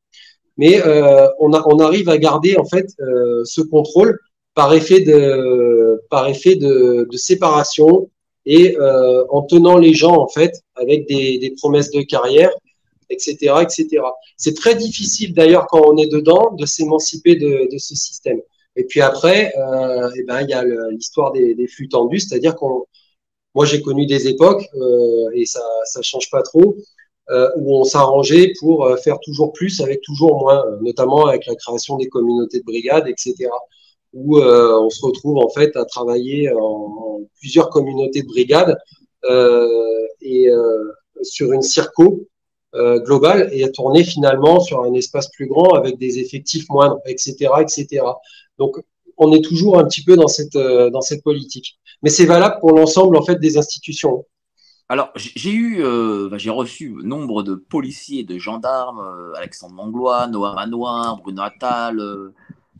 [0.58, 4.20] mais euh, on, a, on, arrive à garder en fait euh, ce contrôle
[4.54, 8.10] par effet de, par effet de, de séparation
[8.46, 12.52] et euh, en tenant les gens en fait avec des, des promesses de carrière,
[13.10, 14.04] etc., etc.
[14.38, 18.42] C'est très difficile d'ailleurs quand on est dedans de s'émanciper de, de ce système.
[18.76, 22.86] Et puis après, euh, eh ben, il y a l'histoire des, flux tendus, c'est-à-dire qu'on,
[23.56, 26.78] moi j'ai connu des époques euh, et ça ça change pas trop
[27.32, 31.98] euh, où on s'arrangeait pour faire toujours plus avec toujours moins, notamment avec la création
[31.98, 33.50] des communautés de brigades, etc.
[34.14, 38.78] Où on se retrouve en fait à travailler en, en plusieurs communautés de brigades
[40.22, 40.50] et
[41.24, 42.26] sur une circo
[42.74, 47.00] euh, globale et à tourner finalement sur un espace plus grand avec des effectifs moindres,
[47.06, 48.02] etc., etc.
[48.58, 48.78] Donc,
[49.18, 51.80] on est toujours un petit peu dans cette, euh, dans cette politique.
[52.02, 54.26] Mais c'est valable pour l'ensemble en fait des institutions.
[54.90, 59.02] Alors, j'ai eu, euh, j'ai reçu nombre de policiers de gendarmes,
[59.38, 62.02] Alexandre Manglois, Noah Manoir, Bruno Attal,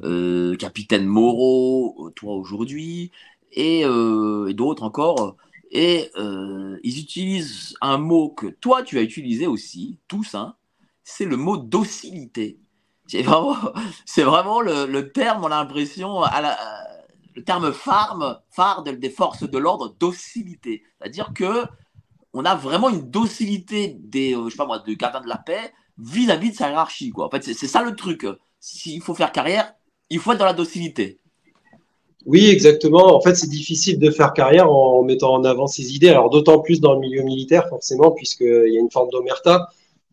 [0.04, 3.12] euh, Capitaine Moreau, toi aujourd'hui,
[3.54, 3.84] et
[4.54, 5.38] d'autres encore.
[5.72, 6.12] Et
[6.84, 10.56] ils utilisent un mot que toi, tu as utilisé aussi, tous, hein,
[11.04, 12.60] c'est le mot docilité.
[13.08, 13.56] C'est vraiment,
[14.06, 16.22] c'est vraiment le, terme, on a l'impression,
[17.36, 20.84] le terme phare, phare des forces de l'ordre, docilité.
[21.00, 21.66] C'est-à-dire que
[22.34, 25.38] on a vraiment une docilité des, euh, je sais pas moi, de gardiens de la
[25.38, 27.12] paix vis-à-vis de sa hiérarchie.
[27.12, 27.26] Quoi.
[27.26, 28.26] En fait, c'est ça le truc.
[28.60, 29.74] S'il faut faire carrière,
[30.10, 31.20] il faut être dans la docilité.
[32.26, 33.16] Oui, exactement.
[33.16, 36.10] En fait, c'est difficile de faire carrière en mettant en avant ses idées.
[36.10, 39.68] Alors, d'autant plus dans le milieu militaire, forcément, puisqu'il y a une forme d'omerta.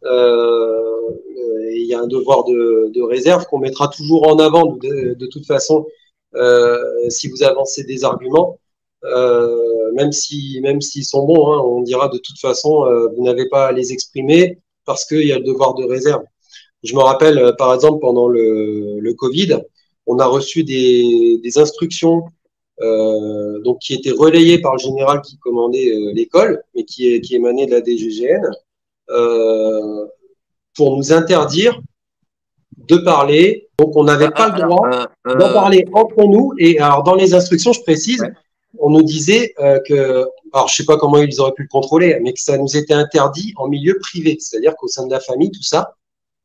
[0.05, 0.89] Euh,
[1.75, 5.47] il y a un devoir de, réserve qu'on mettra toujours en avant de, de toute
[5.47, 5.87] façon
[6.35, 8.59] euh, si vous avancez des arguments,
[9.05, 13.23] euh, même si même s'ils sont bons, hein, on dira de toute façon euh, vous
[13.25, 16.23] n'avez pas à les exprimer parce qu'il y a le devoir de réserve.
[16.83, 19.59] Je me rappelle euh, par exemple pendant le, le Covid,
[20.09, 22.25] on a reçu des, des instructions
[22.81, 27.35] euh, donc qui étaient relayées par le général qui commandait euh, l'école, mais qui, qui
[27.35, 28.43] émanait de la DGGN,
[29.11, 30.07] euh,
[30.77, 31.81] pour nous interdire
[32.77, 33.69] de parler.
[33.79, 36.53] Donc, on n'avait pas le droit euh, euh, d'en parler entre nous.
[36.59, 38.33] Et alors, dans les instructions, je précise, ouais.
[38.79, 39.55] on nous disait
[39.87, 42.77] que, alors je sais pas comment ils auraient pu le contrôler, mais que ça nous
[42.77, 44.37] était interdit en milieu privé.
[44.39, 45.95] C'est-à-dire qu'au sein de la famille, tout ça,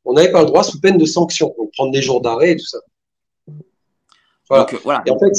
[0.05, 1.53] on n'avait pas le droit sous peine de sanction.
[1.59, 2.79] Donc, prendre des jours d'arrêt et tout ça.
[4.53, 4.65] Voilà.
[4.65, 5.03] Donc, voilà.
[5.09, 5.31] En fait,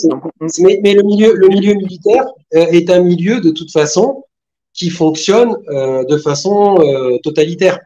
[0.61, 4.24] mais, mais, le milieu, le milieu militaire est un milieu de toute façon
[4.72, 6.77] qui fonctionne de façon
[7.22, 7.79] totalitaire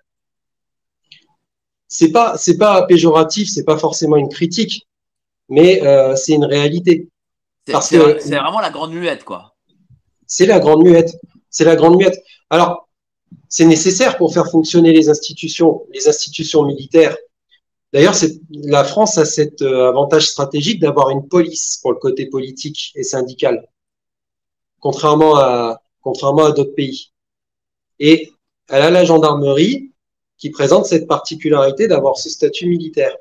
[1.89, 4.87] c'est pas c'est pas péjoratif, c'est pas forcément une critique,
[5.49, 7.09] mais euh, c'est une réalité.
[7.81, 9.55] C'est vraiment la grande muette, quoi.
[10.27, 11.17] C'est la grande muette.
[11.51, 12.23] C'est la grande muette.
[12.51, 12.89] Alors,
[13.49, 17.17] c'est nécessaire pour faire fonctionner les institutions, les institutions militaires.
[17.93, 18.15] D'ailleurs,
[18.51, 23.03] la France a cet euh, avantage stratégique d'avoir une police pour le côté politique et
[23.03, 23.67] syndical,
[24.81, 27.13] contrairement à d'autres pays.
[27.99, 28.31] Et
[28.69, 29.93] elle a la gendarmerie
[30.37, 33.17] qui présente cette particularité d'avoir ce statut militaire.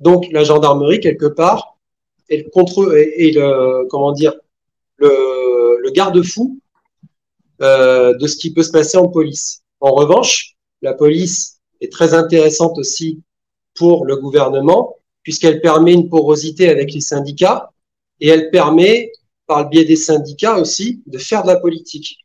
[0.00, 1.78] Donc la gendarmerie quelque part
[2.28, 2.50] est le
[3.88, 4.34] contre dire
[4.98, 6.58] le, le garde-fou
[7.62, 9.62] euh, de ce qui peut se passer en police.
[9.80, 13.22] En revanche, la police est très intéressante aussi
[13.76, 17.70] pour le gouvernement puisqu'elle permet une porosité avec les syndicats
[18.20, 19.12] et elle permet
[19.46, 22.18] par le biais des syndicats aussi de faire de la politique.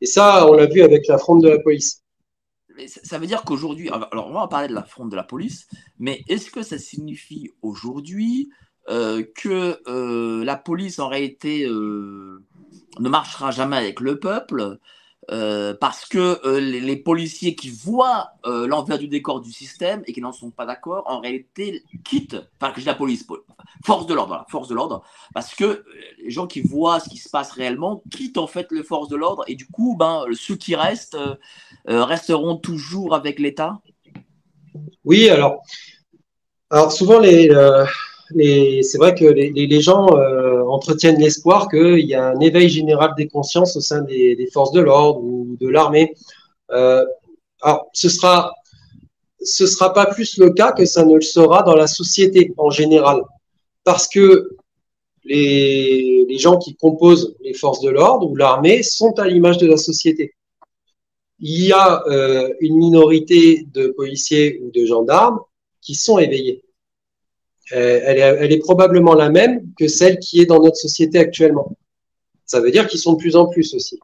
[0.00, 2.00] Et ça, on l'a vu avec la fronde de la police
[2.86, 5.66] ça veut dire qu'aujourd'hui, alors on va parler de la fronde de la police,
[5.98, 8.50] mais est-ce que ça signifie aujourd'hui
[8.88, 12.42] euh, que euh, la police en réalité euh,
[12.98, 14.78] ne marchera jamais avec le peuple
[15.30, 20.12] euh, parce que euh, les, policiers qui voient euh, l'envers du décor du système et
[20.12, 23.26] qui n'en sont pas d'accord, en réalité quittent, enfin que je la police,
[23.84, 25.04] force de l'ordre, force de l'ordre,
[25.34, 25.84] parce que
[26.24, 29.16] les gens qui voient ce qui se passe réellement quittent en fait les forces de
[29.16, 31.18] l'ordre et du coup, ben ceux qui restent
[31.86, 33.78] resteront toujours avec l'État.
[35.04, 35.62] Oui, alors,
[36.70, 37.50] alors souvent les
[38.30, 43.12] c'est vrai que les, les gens euh, entretiennent l'espoir qu'il y a un éveil général
[43.16, 46.14] des consciences au sein des, des forces de l'ordre ou de l'armée.
[46.70, 47.04] Euh,
[47.62, 48.52] alors, ce sera,
[49.42, 52.70] ce sera pas plus le cas que ça ne le sera dans la société en
[52.70, 53.22] général,
[53.84, 54.56] parce que
[55.24, 59.66] les, les gens qui composent les forces de l'ordre ou l'armée sont à l'image de
[59.66, 60.34] la société.
[61.40, 65.40] Il y a euh, une minorité de policiers ou de gendarmes
[65.82, 66.62] qui sont éveillés
[67.70, 71.76] elle est, elle est probablement la même que celle qui est dans notre société actuellement.
[72.46, 74.00] Ça veut dire qu'ils sont de plus en plus aussi.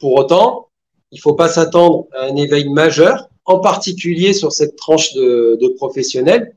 [0.00, 0.68] Pour autant,
[1.12, 5.58] il ne faut pas s'attendre à un éveil majeur, en particulier sur cette tranche de,
[5.60, 6.56] de, professionnels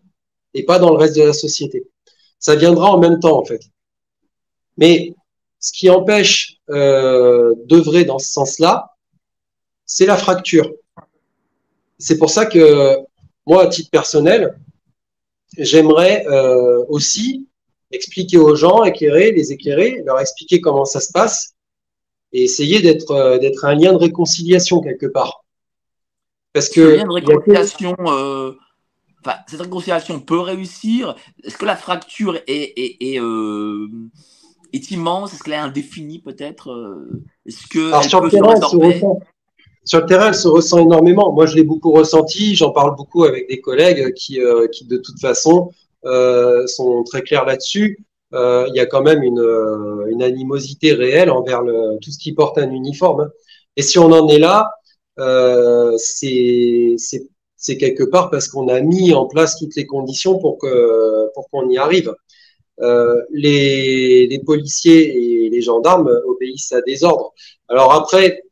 [0.53, 1.87] et pas dans le reste de la société.
[2.39, 3.61] Ça viendra en même temps, en fait.
[4.77, 5.13] Mais
[5.59, 8.95] ce qui empêche euh, d'œuvrer dans ce sens-là,
[9.85, 10.71] c'est la fracture.
[11.97, 12.97] C'est pour ça que
[13.45, 14.57] moi, à titre personnel,
[15.57, 17.47] j'aimerais euh, aussi
[17.91, 21.55] expliquer aux gens, éclairer, les éclairer, leur expliquer comment ça se passe
[22.33, 25.45] et essayer d'être euh, d'être un lien de réconciliation quelque part.
[26.53, 28.53] Parce que lien de réconciliation, euh,
[29.21, 31.15] enfin, cette réconciliation peut réussir.
[31.43, 33.21] Est-ce que la fracture est, est, est,
[34.73, 35.33] est immense?
[35.33, 36.97] Est-ce qu'elle est indéfinie peut-être
[37.45, 39.19] Est-ce que Alors, sur, le terrain, se ressent,
[39.85, 41.31] sur le terrain, elle se ressent énormément.
[41.31, 42.55] Moi, je l'ai beaucoup ressenti.
[42.55, 44.39] J'en parle beaucoup avec des collègues qui,
[44.71, 45.71] qui de toute façon,
[46.05, 48.05] euh, sont très clairs là-dessus.
[48.33, 52.19] Euh, il y a quand même une, euh, une animosité réelle envers le, tout ce
[52.19, 53.29] qui porte un uniforme.
[53.75, 54.71] Et si on en est là,
[55.19, 56.97] euh, c'est
[57.77, 61.69] quelque part parce qu'on a mis en place toutes les conditions pour que pour qu'on
[61.69, 62.13] y arrive.
[62.81, 67.33] Euh, les, les, policiers et les gendarmes obéissent à des ordres.
[67.69, 68.44] Alors après, euh,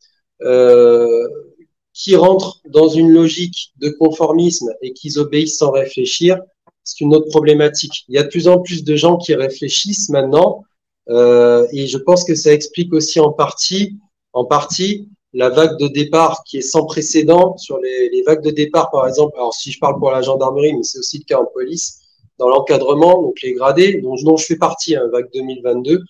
[1.93, 6.39] qui rentrent dans une logique de conformisme et qu'ils obéissent sans réfléchir,
[6.83, 8.03] c'est une autre problématique.
[8.09, 10.63] Il y a de plus en plus de gens qui réfléchissent maintenant,
[11.09, 13.97] euh, et je pense que ça explique aussi en partie,
[14.33, 18.51] en partie, la vague de départ qui est sans précédent sur les, les, vagues de
[18.51, 19.33] départ, par exemple.
[19.35, 21.99] Alors, si je parle pour la gendarmerie, mais c'est aussi le cas en police,
[22.37, 26.01] dans l'encadrement, donc les gradés, dont, dont je fais partie, hein, vague 2022,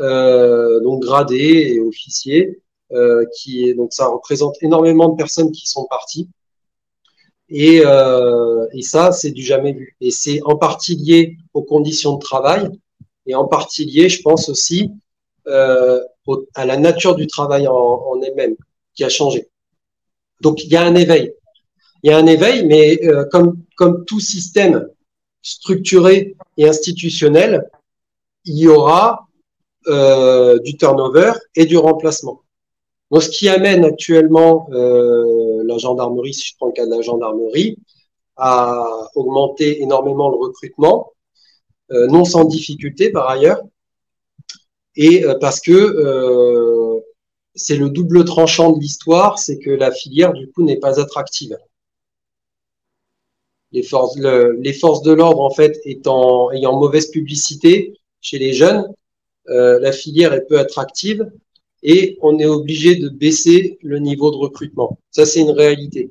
[0.00, 2.60] euh, donc gradés et officiers,
[2.94, 6.28] euh, qui donc ça représente énormément de personnes qui sont parties.
[7.48, 9.96] Et, euh, et ça, c'est du jamais vu.
[10.00, 12.70] Et c'est en partie lié aux conditions de travail
[13.26, 14.90] et en partie lié, je pense aussi,
[15.46, 16.00] euh,
[16.54, 18.56] à la nature du travail en, en elle-même
[18.94, 19.48] qui a changé.
[20.40, 21.32] Donc il y a un éveil.
[22.02, 24.88] Il y a un éveil, mais euh, comme, comme tout système
[25.42, 27.68] structuré et institutionnel,
[28.44, 29.26] il y aura
[29.86, 32.42] euh, du turnover et du remplacement.
[33.20, 37.78] Ce qui amène actuellement euh, la gendarmerie, si je prends le cas de la gendarmerie,
[38.36, 41.12] à augmenter énormément le recrutement,
[41.92, 43.62] euh, non sans difficulté par ailleurs,
[44.96, 47.02] et euh, parce que
[47.54, 51.56] c'est le double tranchant de l'histoire, c'est que la filière du coup n'est pas attractive.
[53.70, 58.88] Les forces, de l'ordre en fait ayant mauvaise publicité chez les jeunes,
[59.46, 61.30] la filière est peu attractive
[61.84, 64.98] et on est obligé de baisser le niveau de recrutement.
[65.10, 66.08] Ça, c'est une réalité.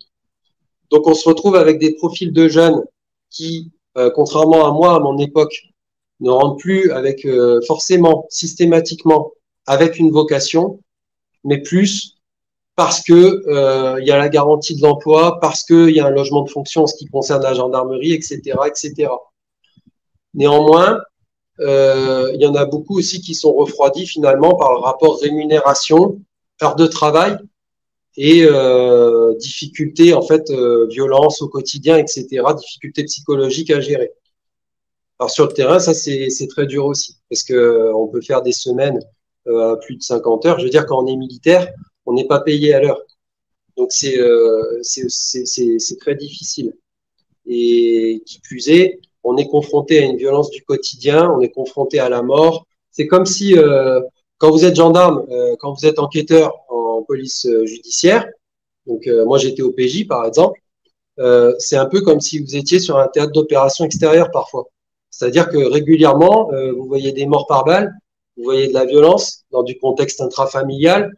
[0.92, 2.84] Donc, on se retrouve avec des profils de jeunes
[3.32, 5.56] qui, euh, contrairement à moi, à mon époque,
[6.20, 9.32] ne rentrent plus avec euh, forcément, systématiquement,
[9.66, 10.80] avec une vocation,
[11.44, 12.18] mais plus
[12.76, 16.12] parce que euh, il y a la garantie de l'emploi, parce qu'il y a un
[16.12, 19.10] logement de fonction en ce qui concerne la gendarmerie, etc., etc.
[20.34, 21.02] Néanmoins,
[21.60, 26.20] euh, il y en a beaucoup aussi qui sont refroidis finalement par le rapport rémunération,
[26.62, 27.38] heure de travail
[28.16, 34.12] et euh, difficultés en fait, euh, violence au quotidien, etc., difficultés psychologiques à gérer.
[35.20, 38.42] Alors sur le terrain, ça c'est très dur aussi parce que euh, on peut faire
[38.42, 39.00] des semaines
[39.48, 40.60] à plus de 50 heures.
[40.60, 41.72] Je veux dire quand on est militaire,
[42.06, 43.02] on n'est pas payé à l'heure,
[43.78, 44.18] donc c'est
[46.00, 46.74] très difficile.
[47.46, 52.00] Et qui plus est, on est confronté à une violence du quotidien, on est confronté
[52.00, 52.66] à la mort.
[52.92, 54.02] C'est comme si, euh,
[54.38, 58.28] quand vous êtes gendarme, euh, quand vous êtes enquêteur en police euh, judiciaire,
[58.86, 60.60] donc euh, moi j'étais au PJ par exemple,
[61.20, 64.66] euh, c'est un peu comme si vous étiez sur un théâtre d'opération extérieur parfois.
[65.10, 67.94] C'est-à-dire que régulièrement, vous voyez des morts par balle,
[68.36, 71.12] vous voyez de la violence dans du contexte intrafamilial,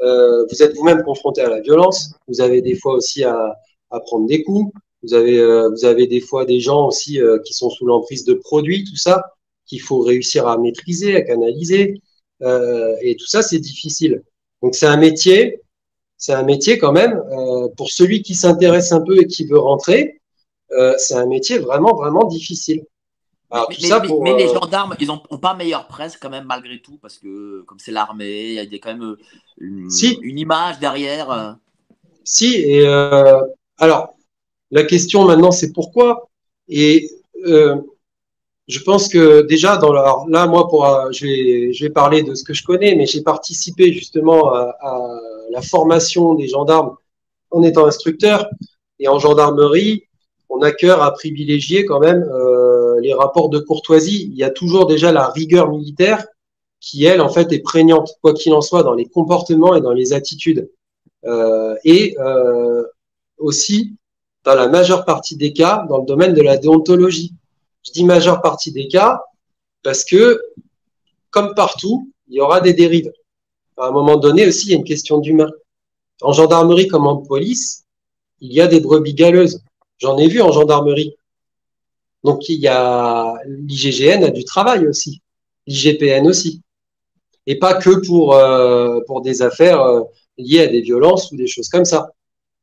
[0.00, 3.56] vous êtes vous-même confronté à la violence, vous avez des fois aussi à,
[3.90, 7.38] à prendre des coups, vous avez, euh, vous avez des fois des gens aussi euh,
[7.44, 9.34] qui sont sous l'emprise de produits, tout ça,
[9.66, 12.00] qu'il faut réussir à maîtriser, à canaliser.
[12.42, 14.22] Euh, et tout ça, c'est difficile.
[14.62, 15.62] Donc c'est un métier,
[16.18, 17.22] c'est un métier quand même,
[17.76, 20.20] pour celui qui s'intéresse un peu et qui veut rentrer,
[20.98, 22.84] c'est un métier vraiment, vraiment difficile.
[23.50, 27.18] Alors, mais, pour, les gendarmes, ils n'ont pas meilleure presse quand même malgré tout, parce
[27.18, 29.16] que comme c'est l'armée, il y a quand même
[29.58, 30.18] une, si.
[30.20, 31.56] une image derrière.
[32.22, 32.86] Si, et
[33.78, 34.14] alors,
[34.70, 36.28] la question maintenant, c'est pourquoi?
[36.68, 37.10] Et
[37.46, 37.76] euh,
[38.68, 42.34] je pense que déjà, dans la, là, moi, pour, je, vais, je vais parler de
[42.34, 45.18] ce que je connais, mais j'ai participé justement à, à,
[45.50, 46.96] la formation des gendarmes
[47.50, 48.48] en étant instructeur.
[49.00, 50.04] Et en gendarmerie,
[50.50, 54.50] on a cœur à privilégier quand même euh, les rapports de courtoisie, il y a
[54.50, 56.26] toujours déjà la rigueur militaire
[56.80, 59.92] qui, elle, en fait, est prégnante, quoi qu'il en soit, dans les comportements et dans
[59.92, 60.70] les attitudes.
[61.24, 62.84] Euh, et euh,
[63.38, 63.96] aussi,
[64.44, 67.34] dans la majeure partie des cas, dans le domaine de la déontologie.
[67.84, 69.22] Je dis majeure partie des cas
[69.82, 70.40] parce que,
[71.30, 73.12] comme partout, il y aura des dérives.
[73.76, 75.50] À un moment donné aussi, il y a une question d'humain.
[76.22, 77.84] En gendarmerie comme en police,
[78.40, 79.62] il y a des brebis galeuses.
[79.98, 81.16] J'en ai vu en gendarmerie.
[82.24, 85.22] Donc il y a l'IGGN a du travail aussi,
[85.66, 86.60] l'IGPN aussi,
[87.46, 90.02] et pas que pour euh, pour des affaires euh,
[90.36, 92.10] liées à des violences ou des choses comme ça.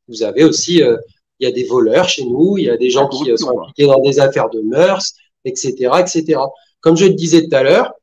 [0.07, 0.97] Vous avez aussi euh,
[1.39, 3.85] il y a des voleurs chez nous, il y a des gens qui sont impliqués
[3.87, 5.13] dans des affaires de mœurs,
[5.45, 6.39] etc., etc.
[6.81, 7.93] Comme je le disais tout à l'heure,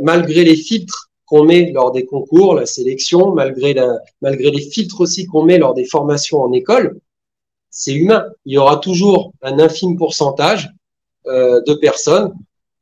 [0.00, 5.00] malgré les filtres qu'on met lors des concours, la sélection, malgré la, malgré les filtres
[5.00, 6.98] aussi qu'on met lors des formations en école,
[7.70, 8.26] c'est humain.
[8.46, 10.70] Il y aura toujours un infime pourcentage
[11.26, 12.32] euh, de personnes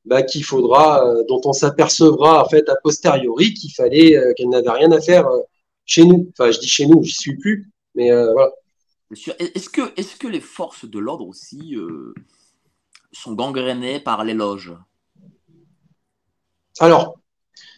[0.09, 4.49] bah, qu'il faudra, euh, dont on s'apercevra en fait a posteriori qu'il fallait euh, qu'elles
[4.49, 5.41] n'avaient rien à faire euh,
[5.85, 6.31] chez nous.
[6.33, 8.51] Enfin, je dis chez nous, j'y suis plus, mais voilà.
[9.11, 11.77] Est-ce que, les forces de l'ordre aussi
[13.13, 14.75] sont gangrénées par les loges?
[16.79, 17.19] Alors,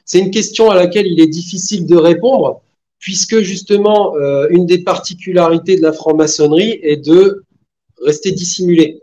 [0.04, 2.62] c'est une question à laquelle il est difficile de répondre
[3.00, 7.44] puisque justement, euh, une des particularités de la franc-maçonnerie est de
[8.04, 9.02] rester dissimulé.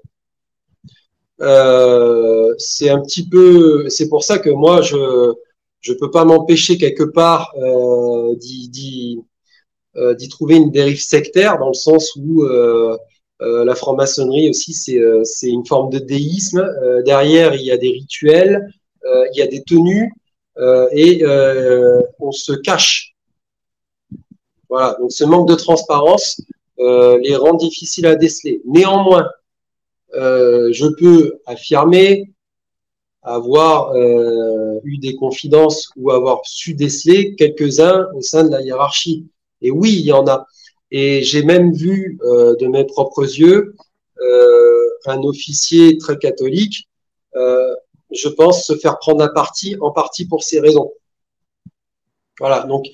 [1.42, 5.34] Euh, c'est un petit peu, c'est pour ça que moi, je
[5.82, 9.22] je peux pas m'empêcher quelque part euh, d'y euh,
[10.18, 12.98] d'y trouver une dérive sectaire dans le sens où euh,
[13.40, 16.68] la franc-maçonnerie aussi c'est une forme de déisme.
[17.06, 18.68] derrière, il y a des rituels,
[19.06, 20.12] il y a des tenues
[20.92, 21.24] et
[22.20, 23.16] on se cache
[24.70, 26.42] voilà, donc ce manque de transparence
[26.80, 28.62] euh, les rend difficiles à déceler.
[28.66, 29.30] Néanmoins,
[30.14, 32.32] euh, je peux affirmer
[33.22, 39.28] avoir euh, eu des confidences ou avoir su déceler quelques-uns au sein de la hiérarchie.
[39.62, 40.48] Et oui, il y en a.
[40.92, 43.76] Et j'ai même vu euh, de mes propres yeux
[44.22, 46.90] euh, un officier très catholique,
[47.36, 47.76] euh,
[48.12, 50.92] je pense, se faire prendre à partie, en partie pour ces raisons.
[52.40, 52.86] Voilà, donc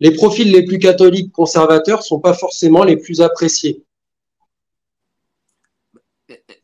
[0.00, 3.84] les profils les plus catholiques conservateurs sont pas forcément les plus appréciés.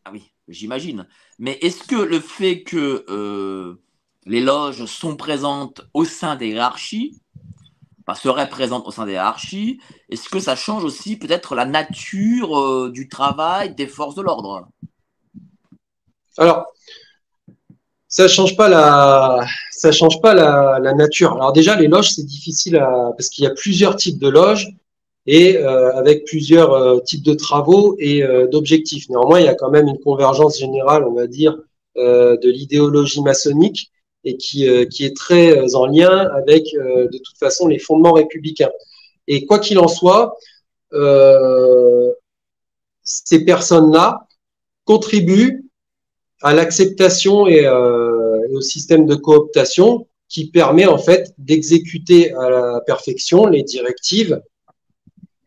[0.04, 1.06] Ah oui, j'imagine.
[1.38, 3.78] Mais est-ce que le fait que
[4.26, 7.20] les loges sont présentes au sein des hiérarchies,
[8.06, 9.80] enfin, seraient présentes au sein des hiérarchies,
[10.10, 14.68] est-ce que ça change aussi peut-être la nature euh, du travail des forces de l'ordre?
[16.38, 16.66] Alors,
[18.08, 21.32] ça change pas la ça change pas la, nature.
[21.34, 22.78] Alors déjà les loges c'est difficile
[23.16, 24.68] parce qu'il y a plusieurs types de loges
[25.26, 29.08] et euh, avec plusieurs euh, types de travaux et d'objectifs.
[29.08, 31.56] Néanmoins il y a quand même une convergence générale on va dire
[31.96, 33.90] de l'idéologie maçonnique
[34.24, 38.70] et qui qui est très en lien avec de toute façon les fondements républicains.
[39.28, 40.36] Et quoi qu'il en soit
[43.02, 44.26] ces personnes là
[44.84, 45.64] contribuent
[46.42, 52.80] à l'acceptation et, euh, au système de cooptation qui permet en fait d'exécuter à la
[52.86, 54.40] perfection les directives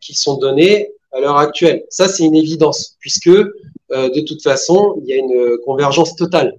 [0.00, 1.84] qui sont données à l'heure actuelle.
[1.88, 3.50] Ça, c'est une évidence, puisque euh,
[3.90, 6.54] de toute façon, il y a une convergence totale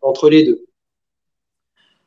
[0.00, 0.64] entre les deux.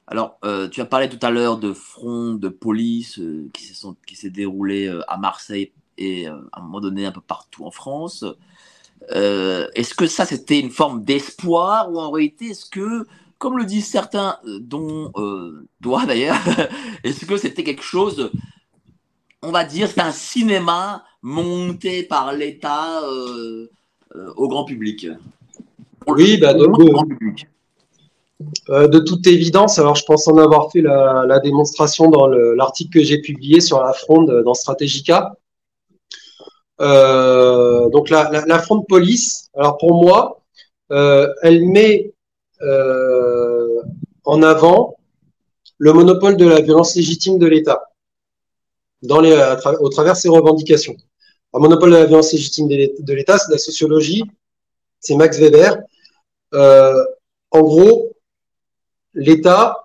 [0.08, 4.30] Alors, euh, tu as parlé tout à l'heure de front de police euh, qui s'est
[4.30, 8.26] déroulé euh, à Marseille et à un moment donné un peu partout en France.
[9.10, 13.06] Est-ce que ça, c'était une forme d'espoir ou en réalité, est-ce que,
[13.38, 15.12] comme le disent certains, dont
[15.82, 16.38] toi d'ailleurs,
[17.04, 18.32] est-ce que c'était quelque chose,
[19.44, 23.02] on va dire, c'est un cinéma monté par l'État
[24.36, 25.08] au grand public?
[26.08, 27.46] Oui, bah, de, de,
[28.70, 33.04] euh, de, toute évidence, alors je pense en avoir fait la, démonstration dans l'article que
[33.04, 35.34] j'ai publié sur la fronde dans Stratégica.
[36.80, 40.42] Euh, donc la, la, la, front de police, alors pour moi,
[40.92, 42.14] euh, elle met
[44.24, 44.98] en avant
[45.78, 47.82] le monopole de la violence légitime de l'État
[49.10, 50.96] au travers ses revendications.
[51.54, 54.24] Le monopole de la violence légitime de l'État, c'est la sociologie,
[55.00, 55.78] c'est Max Weber.
[57.52, 58.14] En gros,
[59.14, 59.84] l'État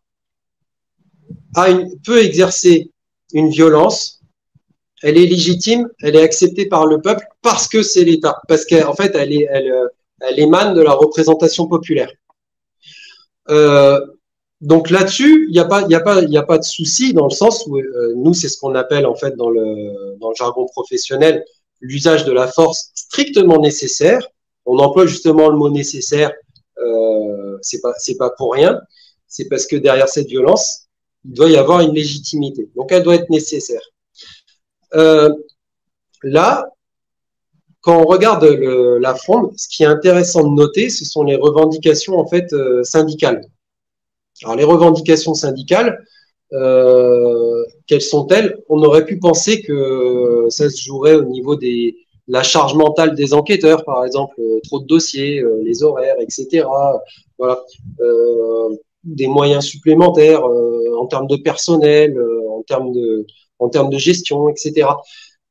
[2.05, 2.91] peut exercer
[3.33, 4.17] une violence
[5.03, 8.95] elle est légitime, elle est acceptée par le peuple parce que c'est l'État, parce qu'en
[8.95, 9.33] fait, elle,
[10.37, 12.11] émane de la représentation populaire.
[13.51, 14.01] Euh,
[14.63, 18.49] donc là-dessus, il n'y a pas, de souci dans le sens où euh, nous, c'est
[18.49, 21.45] ce qu'on appelle en fait dans le jargon professionnel
[21.81, 24.27] l'usage de la force strictement nécessaire.
[24.65, 26.33] On emploie justement le mot nécessaire
[26.79, 28.81] euh, c'est pas pour rien.
[29.29, 30.87] C'est parce que derrière cette violence,
[31.25, 32.69] il doit y avoir une légitimité.
[32.77, 33.81] Donc elle doit être nécessaire.
[34.95, 35.31] Euh,
[36.23, 36.69] là,
[37.81, 42.19] quand on regarde la fronde, ce qui est intéressant de noter, ce sont les revendications
[42.19, 43.45] en fait euh, syndicales.
[44.45, 46.05] Alors les revendications syndicales,
[46.53, 48.59] euh, quelles sont-elles?
[48.69, 51.97] On aurait pu penser que ça se jouerait au niveau des
[52.29, 56.67] la charge mentale des enquêteurs, par exemple, trop de dossiers, les horaires, etc.
[57.39, 57.63] Voilà,
[59.07, 62.19] des moyens supplémentaires en termes de personnel,
[62.51, 63.27] en termes de
[63.59, 64.89] en termes de gestion, etc.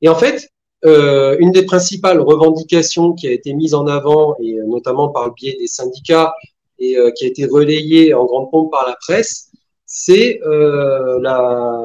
[0.01, 0.49] Et en fait,
[0.83, 5.55] une des principales revendications qui a été mise en avant, et notamment par le biais
[5.59, 6.33] des syndicats,
[6.77, 9.49] et qui a été relayée en grande pompe par la presse,
[9.85, 11.81] c'est euh, la,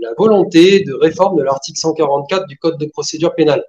[0.00, 3.64] la, volonté de réforme de l'article 144 du Code de procédure pénale.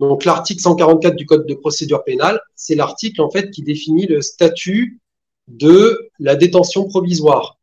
[0.00, 4.20] Donc l'article 144 du Code de procédure pénale, c'est l'article en fait qui définit le
[4.20, 5.00] statut
[5.48, 7.58] de la détention provisoire.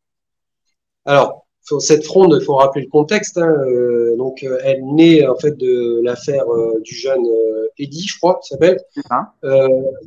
[1.04, 1.46] Alors
[1.78, 3.38] cette fronde, il faut rappeler le contexte.
[3.38, 8.18] Hein, euh, donc elle naît en fait de l'affaire euh, du jeune euh, Eddy, je
[8.18, 8.80] crois, s'appelle,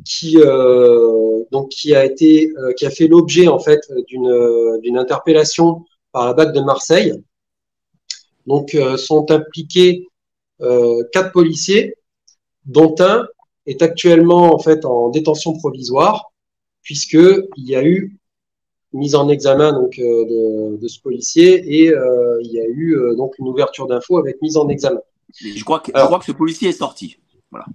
[0.05, 0.36] qui
[1.51, 6.34] donc qui a été qui a fait l'objet en fait d'une d'une interpellation par la
[6.34, 7.13] BAC de Marseille.
[8.45, 10.07] Donc sont impliqués
[10.59, 11.95] quatre policiers
[12.65, 13.28] dont un
[13.65, 16.32] est actuellement en fait en détention provisoire,
[16.84, 18.17] puisque il y a eu
[18.93, 22.95] mise en examen donc euh, de, de, ce policier et euh, il y a eu
[22.95, 25.01] euh, donc une ouverture d'infos avec mise en examen.
[25.34, 27.17] Je crois que je crois que ce policier est sorti.
[27.49, 27.65] Voilà.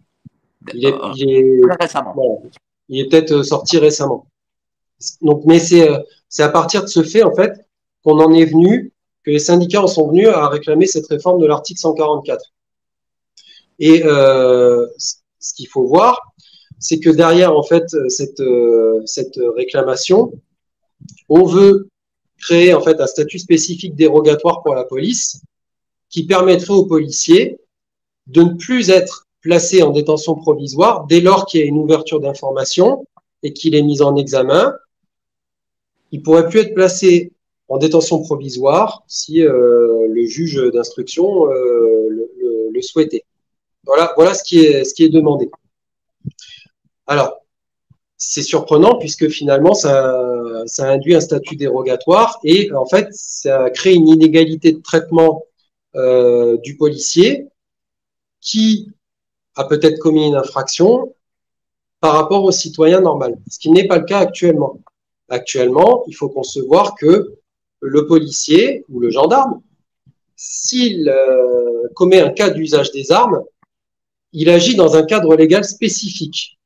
[0.74, 2.42] Il est, il est récemment.
[2.88, 4.26] il est peut-être sorti récemment.
[5.22, 5.88] Donc, mais c'est
[6.28, 7.66] c'est à partir de ce fait en fait
[8.04, 8.92] qu'on en est venu
[9.24, 12.44] que les syndicats en sont venus à réclamer cette réforme de l'article 144.
[13.80, 16.34] Et ce qu'il faut voir,
[16.78, 20.32] c'est que derrière en fait cette, euh, cette réclamation,
[21.28, 21.88] on veut
[22.38, 25.42] créer en fait un statut spécifique dérogatoire pour la police
[26.08, 27.58] qui permettrait aux policiers
[28.26, 32.20] de ne plus être placés en détention provisoire dès lors qu'il y a une ouverture
[32.20, 33.06] d'information
[33.42, 34.74] et qu'il est mis en examen.
[36.12, 37.32] Il pourrait plus être placé
[37.68, 43.24] en détention provisoire si euh, le juge d'instruction euh, le, le, le, souhaitait.
[43.84, 45.50] Voilà, voilà ce, qui est, ce qui est demandé.
[47.08, 47.40] Alors,
[48.18, 50.14] c'est surprenant puisque finalement, ça,
[50.66, 55.44] ça induit un statut dérogatoire et en fait, ça crée une inégalité de traitement
[55.96, 57.46] euh, du policier
[58.40, 58.92] qui
[59.56, 61.14] a peut-être commis une infraction
[62.00, 64.78] par rapport au citoyen normal, ce qui n'est pas le cas actuellement.
[65.30, 67.38] Actuellement, il faut concevoir que
[67.80, 69.62] le policier ou le gendarme,
[70.36, 73.42] s'il euh, commet un cas d'usage des armes,
[74.32, 76.57] il agit dans un cadre légal spécifique.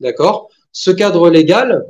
[0.00, 1.84] D'accord Ce cadre légal,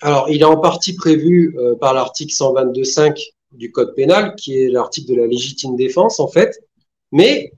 [0.00, 3.18] alors il est en partie prévu euh, par l'article 122.5
[3.52, 6.58] du Code pénal, qui est l'article de la légitime défense, en fait,
[7.10, 7.52] mais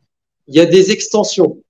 [0.49, 1.63] il y a des extensions,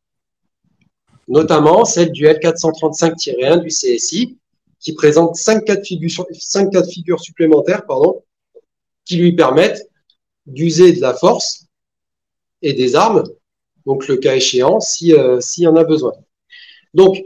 [1.28, 4.38] notamment celle du L435-1 du CSI,
[4.80, 8.22] qui présente cinq cas de figure, supplémentaires, pardon,
[9.04, 9.88] qui lui permettent
[10.46, 11.66] d'user de la force
[12.62, 13.24] et des armes
[13.86, 16.12] donc le cas échéant, euh, s'il y en a besoin.
[16.94, 17.18] Donc,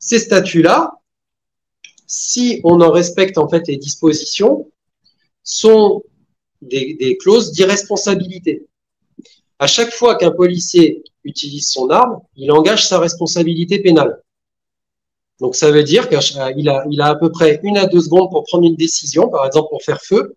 [0.00, 0.90] ces statuts-là,
[2.06, 4.68] si on en respecte en fait les dispositions,
[5.44, 6.02] sont
[6.60, 8.66] des, clauses d'irresponsabilité.
[9.58, 14.22] À chaque fois qu'un policier utilise son arme, il engage sa responsabilité pénale.
[15.38, 16.18] Donc ça veut dire qu'il
[16.68, 19.46] a, il a à peu près une à deux secondes pour prendre une décision, par
[19.46, 20.36] exemple pour faire feu,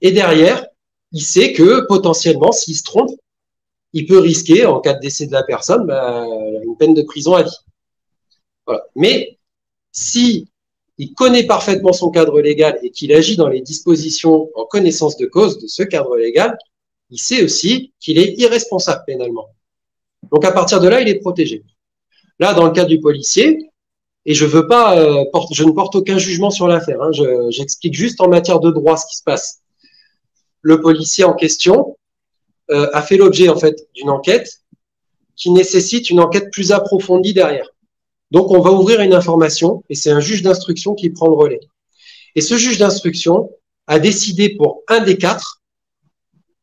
[0.00, 0.66] et derrière,
[1.12, 3.10] il sait que potentiellement, s'il se trompe,
[3.92, 6.26] il peut risquer, en cas de décès de la personne, bah,
[6.64, 7.56] une peine de prison à vie.
[8.66, 8.84] Voilà.
[8.96, 9.38] Mais
[9.92, 10.48] si
[10.98, 15.26] il connaît parfaitement son cadre légal et qu'il agit dans les dispositions en connaissance de
[15.26, 16.56] cause de ce cadre légal,
[17.10, 19.48] il sait aussi qu'il est irresponsable pénalement.
[20.32, 21.64] Donc à partir de là, il est protégé.
[22.38, 23.70] Là, dans le cas du policier,
[24.26, 27.00] et je veux pas, euh, porte, je ne porte aucun jugement sur l'affaire.
[27.02, 27.10] Hein,
[27.50, 29.60] J'explique juste en matière de droit ce qui se passe.
[30.62, 31.96] Le policier en question,
[32.70, 34.62] euh, a fait l'objet en fait d'une enquête
[35.36, 37.68] qui nécessite une enquête plus approfondie derrière.
[38.34, 41.60] Donc on va ouvrir une information et c'est un juge d'instruction qui prend le relais.
[42.34, 43.50] Et ce juge d'instruction
[43.86, 45.62] a décidé pour un des quatre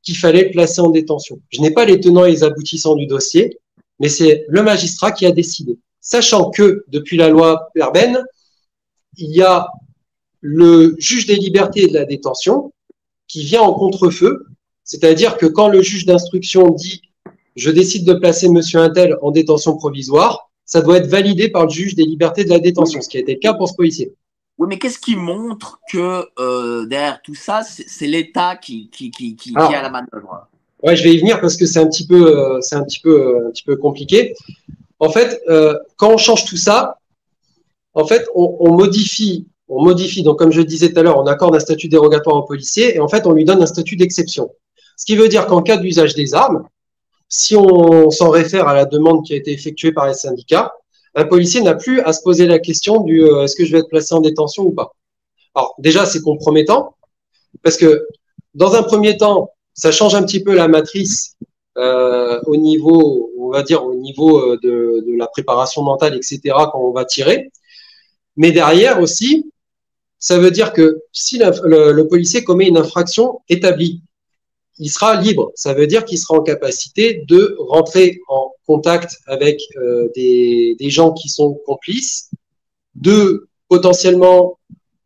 [0.04, 1.42] qu'il fallait le placer en détention.
[1.50, 3.58] Je n'ai pas les tenants et les aboutissants du dossier,
[4.00, 5.80] mais c'est le magistrat qui a décidé.
[6.00, 8.24] Sachant que depuis la loi Perben,
[9.18, 9.68] il y a
[10.42, 12.74] le juge des libertés et de la détention
[13.28, 14.46] qui vient en contrefeu
[14.92, 17.02] c'est-à-dire que quand le juge d'instruction dit
[17.56, 21.70] je décide de placer monsieur Intel en détention provisoire, ça doit être validé par le
[21.70, 24.14] juge des libertés de la détention, ce qui a été le cas pour ce policier.
[24.58, 29.36] Oui, mais qu'est-ce qui montre que euh, derrière tout ça, c'est l'État qui, qui, qui,
[29.36, 30.48] qui, est à la manœuvre?
[30.84, 33.00] Ouais, je vais y venir parce que c'est un petit peu, euh, c'est un petit
[33.00, 34.36] peu, euh, un petit peu compliqué.
[35.00, 35.42] En fait,
[35.98, 37.00] quand on change tout ça,
[37.96, 40.22] en fait, on, on, modifie, on modifie.
[40.22, 43.00] Donc, comme je disais tout à l'heure, on accorde un statut dérogatoire au policier et
[43.00, 44.52] en fait, on lui donne un statut d'exception.
[44.96, 46.68] Ce qui veut dire qu'en cas d'usage des armes,
[47.32, 50.74] si on s'en réfère à la demande qui a été effectuée par les syndicats,
[51.16, 53.80] un policier n'a plus à se poser la question du euh, est-ce que je vais
[53.80, 54.92] être placé en détention ou pas.
[55.56, 56.98] Alors déjà, c'est compromettant
[57.64, 58.06] parce que
[58.54, 61.38] dans un premier temps, ça change un petit peu la matrice
[61.78, 66.40] euh, au niveau, on va dire au niveau euh, de, la préparation mentale, etc.
[66.46, 67.50] Quand on va tirer,
[68.36, 69.50] mais derrière aussi,
[70.20, 74.02] ça veut dire que si le policier commet une infraction établie,
[74.82, 75.52] il sera libre.
[75.56, 80.90] Ça veut dire qu'il sera en capacité de rentrer en contact avec euh, des, des,
[80.90, 82.32] gens qui sont complices,
[82.96, 84.58] de potentiellement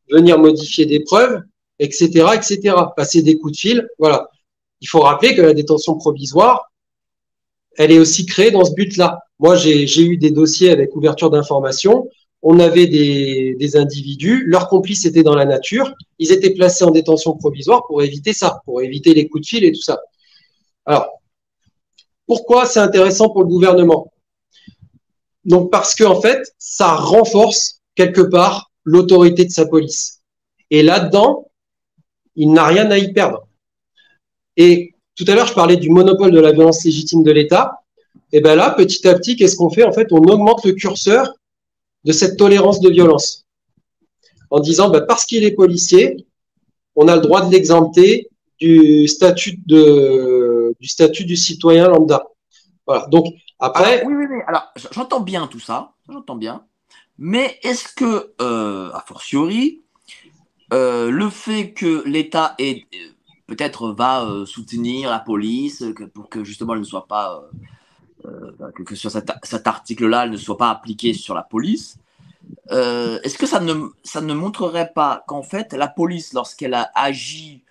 [0.09, 1.41] venir modifier des preuves,
[1.79, 2.05] etc.,
[2.35, 3.87] etc., passer des coups de fil.
[3.99, 4.29] Voilà.
[4.79, 6.71] Il faut rappeler que la détention provisoire,
[7.77, 9.19] elle est aussi créée dans ce but-là.
[9.39, 12.07] Moi, j'ai eu des dossiers avec ouverture d'information
[12.47, 17.35] on avait des, individus, leurs complices étaient dans la nature, ils étaient placés en détention
[17.35, 19.99] provisoire pour éviter ça, pour éviter les coups de fil et tout ça.
[20.85, 21.09] Alors,
[22.27, 24.13] pourquoi c'est intéressant pour le gouvernement?
[25.43, 30.21] Donc parce que en fait, ça renforce quelque part l'autorité de sa police.
[30.69, 31.49] Et là-dedans,
[32.35, 33.47] il n'a rien à y perdre.
[34.55, 37.81] Et tout à l'heure, je parlais du monopole de la violence légitime de l'État.
[38.31, 39.83] Et ben là, petit à petit, qu'est-ce qu'on fait?
[39.83, 41.33] En fait, on augmente le curseur
[42.05, 43.45] de cette tolérance de violence
[44.49, 46.25] en disant bah, parce qu'il est policier,
[46.95, 48.29] on a le droit de l'exempter
[48.59, 52.23] du statut du citoyen lambda.
[53.09, 54.05] Donc après.
[54.05, 54.37] oui, oui, oui.
[54.47, 56.63] Alors j'entends bien tout ça, j'entends bien.
[57.17, 59.83] Mais est-ce que, euh, a fortiori,
[60.73, 62.85] euh, le fait que l'État est
[63.47, 65.83] peut-être va euh, soutenir la police
[66.13, 67.41] pour que justement elle ne soit pas
[68.25, 71.97] euh, que, sur cet, article-là ne soit pas appliqué sur la police,
[72.71, 73.73] euh, est-ce que ça ne,
[74.03, 77.63] ça ne montrerait pas qu'en fait, la police, lorsqu'elle a agi,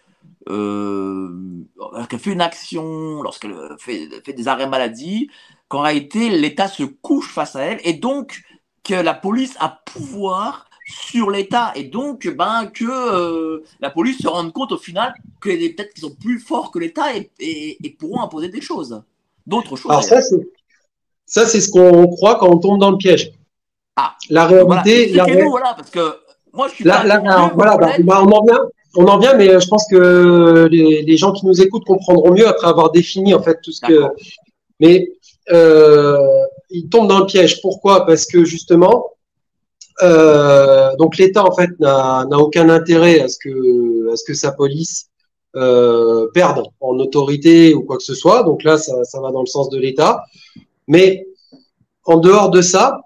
[0.48, 5.30] euh, lorsqu'elle fait une action, lorsqu'elle fait, des arrêts maladie,
[5.68, 8.42] qu'en réalité, l'État se couche face à elle et donc
[8.82, 14.28] que la police a pouvoir sur l'État et donc ben, que euh, la police se
[14.28, 18.20] rende compte au final que peut-être qu'ils sont plus forts que l'État et, et, pourront
[18.20, 19.02] imposer des choses?
[19.46, 19.90] D'autres choses.
[19.90, 20.48] Alors ça, c'est,
[21.26, 23.32] ça, c'est ce qu'on croit quand on tombe dans le piège.
[23.96, 25.12] Ah, la réalité.
[25.14, 25.48] Voilà, la...
[25.48, 26.16] voilà parce que
[26.52, 28.60] moi, je suis là, là, voilà, bah, bah, on en vient.
[28.96, 32.32] On en vient, mais euh, je pense que les, les, gens qui nous écoutent comprendront
[32.32, 34.04] mieux après avoir défini en fait tout ce que.
[34.78, 35.08] Mais
[35.50, 36.16] euh,
[36.70, 37.60] ils tombent dans le piège.
[37.60, 38.06] Pourquoi?
[38.06, 39.10] Parce que justement,
[40.02, 44.52] euh, donc l'État en fait n'a aucun intérêt à ce que à ce que sa
[44.52, 45.08] police
[45.56, 48.42] euh, perdre en autorité ou quoi que ce soit.
[48.42, 50.22] Donc là, ça, ça va dans le sens de l'État.
[50.88, 51.26] Mais
[52.04, 53.00] en dehors de ça,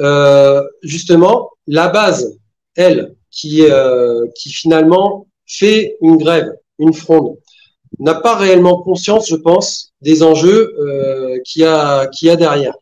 [0.00, 2.38] euh, justement, la base,
[2.74, 7.36] elle, qui, euh, qui finalement fait une grève, une fronde,
[7.98, 12.36] n'a pas réellement conscience, je pense, des enjeux euh, qu'il y, a, qu'il y a
[12.36, 12.74] derrière.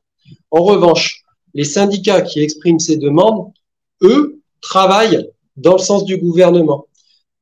[0.51, 3.53] En revanche, les syndicats qui expriment ces demandes,
[4.03, 6.87] eux, travaillent dans le sens du gouvernement.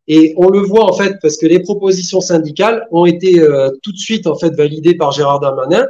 [0.09, 3.93] Et on le voit en fait parce que les propositions syndicales ont été euh, tout
[3.93, 5.87] de suite en fait validées par Gérard Darmanin,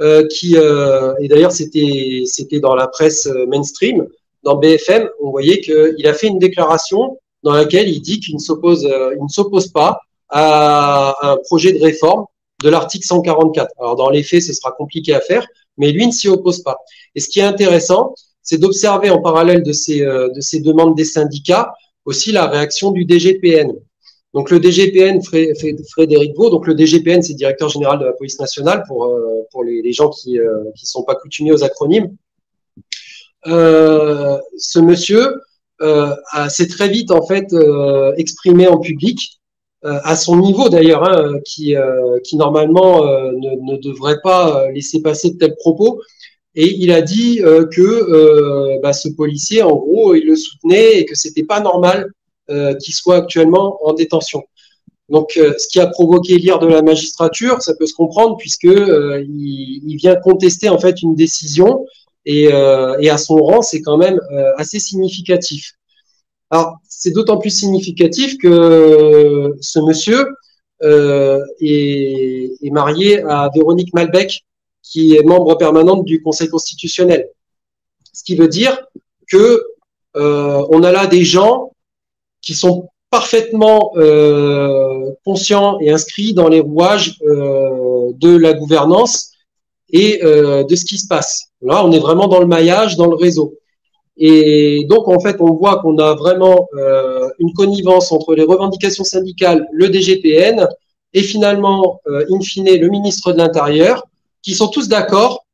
[0.00, 4.06] euh, qui euh, et d'ailleurs c'était c'était dans la presse euh, mainstream,
[4.42, 8.40] dans BFM, on voyait qu'il a fait une déclaration dans laquelle il dit qu'il ne
[8.40, 10.00] s'oppose euh, il ne s'oppose pas
[10.30, 12.24] à un projet de réforme
[12.62, 13.70] de l'article 144.
[13.78, 15.46] Alors dans les faits, ce sera compliqué à faire,
[15.76, 16.78] mais lui ne s'y oppose pas.
[17.14, 21.04] Et ce qui est intéressant, c'est d'observer en parallèle de ces de ces demandes des
[21.04, 21.72] syndicats
[22.04, 23.72] aussi la réaction du DGPN.
[24.34, 25.20] Donc le DGPN,
[25.90, 29.62] Frédéric Vaux, donc le DGPN, c'est directeur général de la police nationale pour, euh, pour
[29.62, 32.16] les, gens qui ne euh, sont pas coutumiers aux acronymes.
[33.46, 35.34] Euh, ce monsieur
[36.48, 37.52] s'est très vite en fait
[38.16, 39.40] exprimé en public,
[39.82, 41.74] à son niveau d'ailleurs, hein, qui,
[42.22, 46.00] qui normalement ne, devrait pas laisser passer de tels propos,
[46.54, 50.98] et il a dit euh, que euh, bah, ce policier, en gros, il le soutenait
[50.98, 52.12] et que c'était pas normal
[52.50, 54.42] euh, qu'il soit actuellement en détention.
[55.08, 59.96] Donc, ce qui a provoqué l'ire de la magistrature, ça peut se comprendre puisque il,
[59.96, 61.84] vient contester en fait une décision
[62.24, 64.18] et, à son rang, c'est quand même
[64.56, 65.72] assez significatif.
[66.48, 70.24] Alors, c'est d'autant plus significatif que ce monsieur
[70.80, 74.44] est, marié à Véronique Malbec,
[74.82, 77.28] qui est membre permanente du Conseil constitutionnel.
[78.12, 78.86] Ce qui veut dire
[79.28, 79.62] que
[80.16, 81.72] euh, on a là des gens
[82.42, 89.32] qui sont parfaitement euh, conscients et inscrits dans les rouages euh, de la gouvernance
[89.90, 91.50] et euh, de ce qui se passe.
[91.60, 93.54] Là, on est vraiment dans le maillage, dans le réseau.
[94.16, 99.04] Et donc, en fait, on voit qu'on a vraiment euh, une connivence entre les revendications
[99.04, 100.68] syndicales, le DGPN
[101.14, 104.04] et finalement, euh, in fine, le ministre de l'Intérieur,
[104.42, 105.46] qui sont tous d'accord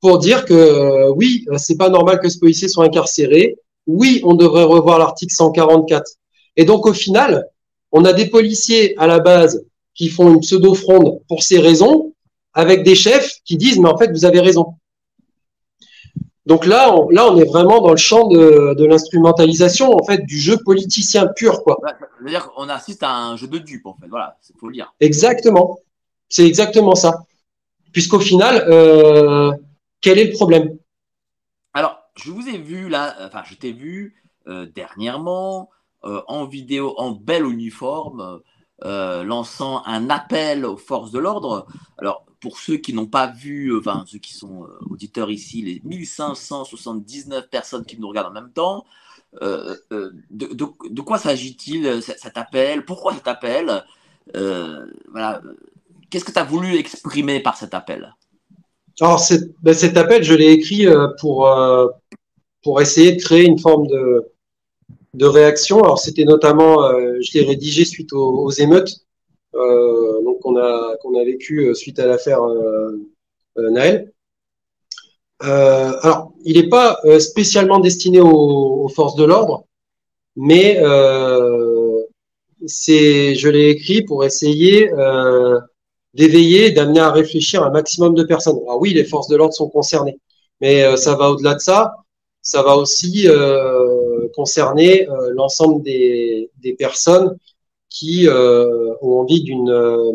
[0.00, 3.56] pour dire que euh, oui, c'est pas normal que ce policier soit incarcéré.
[3.86, 6.04] Oui, on devrait revoir l'article 144.
[6.56, 7.46] Et donc, au final,
[7.92, 9.64] on a des policiers à la base
[9.94, 12.12] qui font une pseudo-fronde pour ces raisons,
[12.54, 14.74] avec des chefs qui disent, mais en fait, vous avez raison.
[16.44, 20.24] Donc là, on, là, on est vraiment dans le champ de, de l'instrumentalisation, en fait,
[20.26, 21.78] du jeu politicien pur, quoi.
[22.18, 24.08] C'est-à-dire qu'on assiste à un jeu de dupes, en fait.
[24.08, 24.92] Voilà, il faut le dire.
[25.00, 25.78] Exactement.
[26.28, 27.20] C'est exactement ça.
[27.92, 29.52] Puisqu'au final, euh,
[30.00, 30.78] quel est le problème?
[31.74, 35.70] Alors, je vous ai vu là, enfin, je t'ai vu euh, dernièrement
[36.04, 38.40] euh, en vidéo, en bel uniforme,
[38.84, 41.66] lançant un appel aux forces de l'ordre.
[41.98, 47.48] Alors, pour ceux qui n'ont pas vu, enfin ceux qui sont auditeurs ici, les 1579
[47.48, 48.84] personnes qui nous regardent en même temps,
[49.40, 49.80] de,
[50.30, 50.52] de,
[50.90, 52.84] de, quoi s'agit-il cet appel?
[52.84, 53.84] Pourquoi cet appel?
[54.34, 55.40] Voilà.
[56.12, 58.14] Qu'est-ce que tu as voulu exprimer par cet appel?
[59.00, 59.26] Alors
[59.62, 60.86] ben, cet appel, je l'ai écrit
[61.18, 61.50] pour,
[62.62, 64.30] pour essayer de créer une forme de,
[65.14, 65.82] de réaction.
[65.82, 66.76] Alors c'était notamment,
[67.22, 69.06] je l'ai rédigé suite aux, émeutes
[69.54, 72.98] euh, qu'on a qu'on a euh, suite à l'affaire euh,
[73.56, 74.12] Naël.
[75.40, 79.64] alors, il n'est pas spécialement destiné aux, aux forces de l'ordre,
[80.36, 80.78] mais
[82.66, 85.60] c'est, je l'ai écrit pour essayer euh,
[86.14, 88.58] d'éveiller, d'amener à réfléchir un maximum de personnes.
[88.64, 90.18] Alors oui, les forces de l'ordre sont concernées,
[90.60, 91.94] mais euh, ça va au-delà de ça.
[92.42, 97.36] Ça va aussi euh, concerner l'ensemble des, personnes
[97.88, 100.12] qui euh, ont envie d'une euh,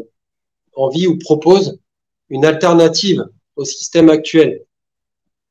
[0.76, 1.80] envie ou proposent
[2.30, 3.26] une alternative
[3.56, 4.64] au système actuel.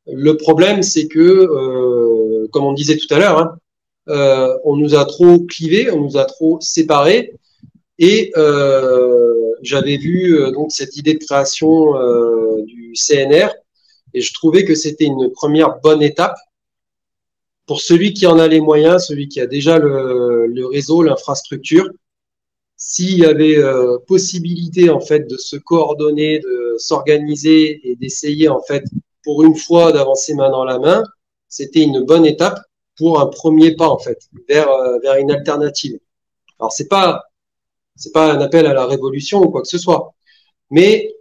[0.07, 3.57] Le problème, c'est que, euh, comme on disait tout à l'heure, hein,
[4.09, 7.35] euh, on nous a trop clivés, on nous a trop séparés,
[7.99, 11.93] et euh, j'avais vu euh, donc cette idée de création
[12.65, 13.49] du CNR,
[14.15, 16.37] et je trouvais que c'était une première bonne étape
[17.67, 21.89] pour celui qui en a les moyens, celui qui a déjà le, réseau, l'infrastructure,
[22.77, 28.63] s'il y avait euh, possibilité en fait de se coordonner, de s'organiser et d'essayer en
[28.63, 28.85] fait
[29.25, 31.03] pour une fois d'avancer main dans la main,
[31.49, 32.61] c'était une bonne étape
[32.97, 35.99] pour un premier pas en fait vers euh, vers une alternative.
[36.61, 37.25] Alors c'est pas
[37.97, 40.15] c'est pas un appel à la révolution ou quoi que ce soit,
[40.71, 41.15] mais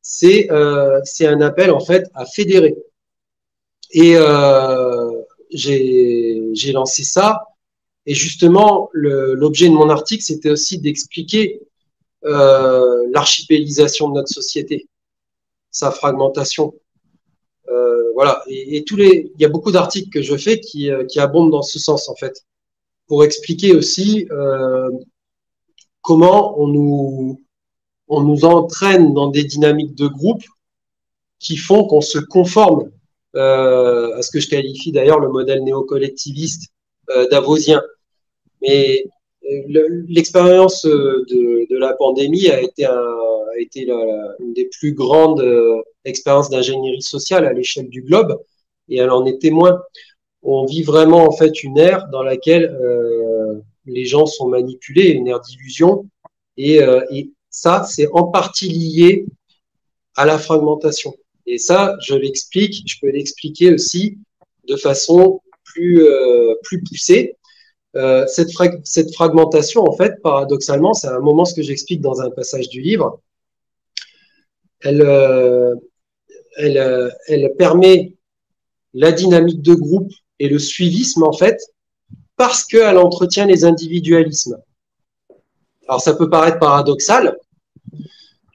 [0.00, 2.76] c'est euh, un appel en fait à fédérer.
[3.92, 5.10] Et euh,
[5.50, 7.42] j'ai lancé ça
[8.06, 11.60] et justement, l'objet de mon article, c'était aussi d'expliquer
[12.24, 14.88] euh, l'archipélisation de notre société,
[15.70, 16.74] sa fragmentation.
[18.14, 18.42] Voilà.
[18.46, 21.50] Et, et, tous les, il y a beaucoup d'articles que je fais qui, qui abondent
[21.50, 22.44] dans ce sens en fait,
[23.06, 24.28] pour expliquer aussi
[26.02, 27.42] comment on nous,
[28.08, 30.44] on nous entraîne dans des dynamiques de groupe
[31.38, 32.90] qui font qu'on se conforme
[33.34, 36.72] euh, à ce que je qualifie d'ailleurs le modèle néocollectiviste
[37.10, 37.82] euh, davosien.
[38.60, 39.04] Mais
[39.50, 45.44] euh, l'expérience euh, de, la pandémie a été, une des plus grandes
[46.04, 48.38] expériences d'ingénierie sociale à l'échelle du globe,
[48.88, 49.82] et elle en est témoin.
[50.42, 52.76] On vit vraiment en fait une ère dans laquelle
[53.86, 56.08] les gens sont manipulés, une ère d'illusion,
[56.56, 59.26] et, euh, et ça, c'est en partie lié
[60.16, 61.14] à la fragmentation.
[61.46, 64.18] Et ça, je l'explique, je peux l'expliquer aussi
[64.68, 67.36] de façon plus, euh, plus poussée.
[67.96, 68.50] Euh, cette,
[68.84, 72.80] cette fragmentation, en fait, paradoxalement, c'est un moment ce que j'explique dans un passage du
[72.80, 73.20] livre.
[74.80, 75.02] Elle,
[76.56, 78.14] elle, elle permet
[78.94, 81.58] la dynamique de groupe et le suivisme, en fait,
[82.42, 84.58] parce qu'elle entretient les individualismes.
[85.86, 87.38] Alors, ça peut paraître paradoxal,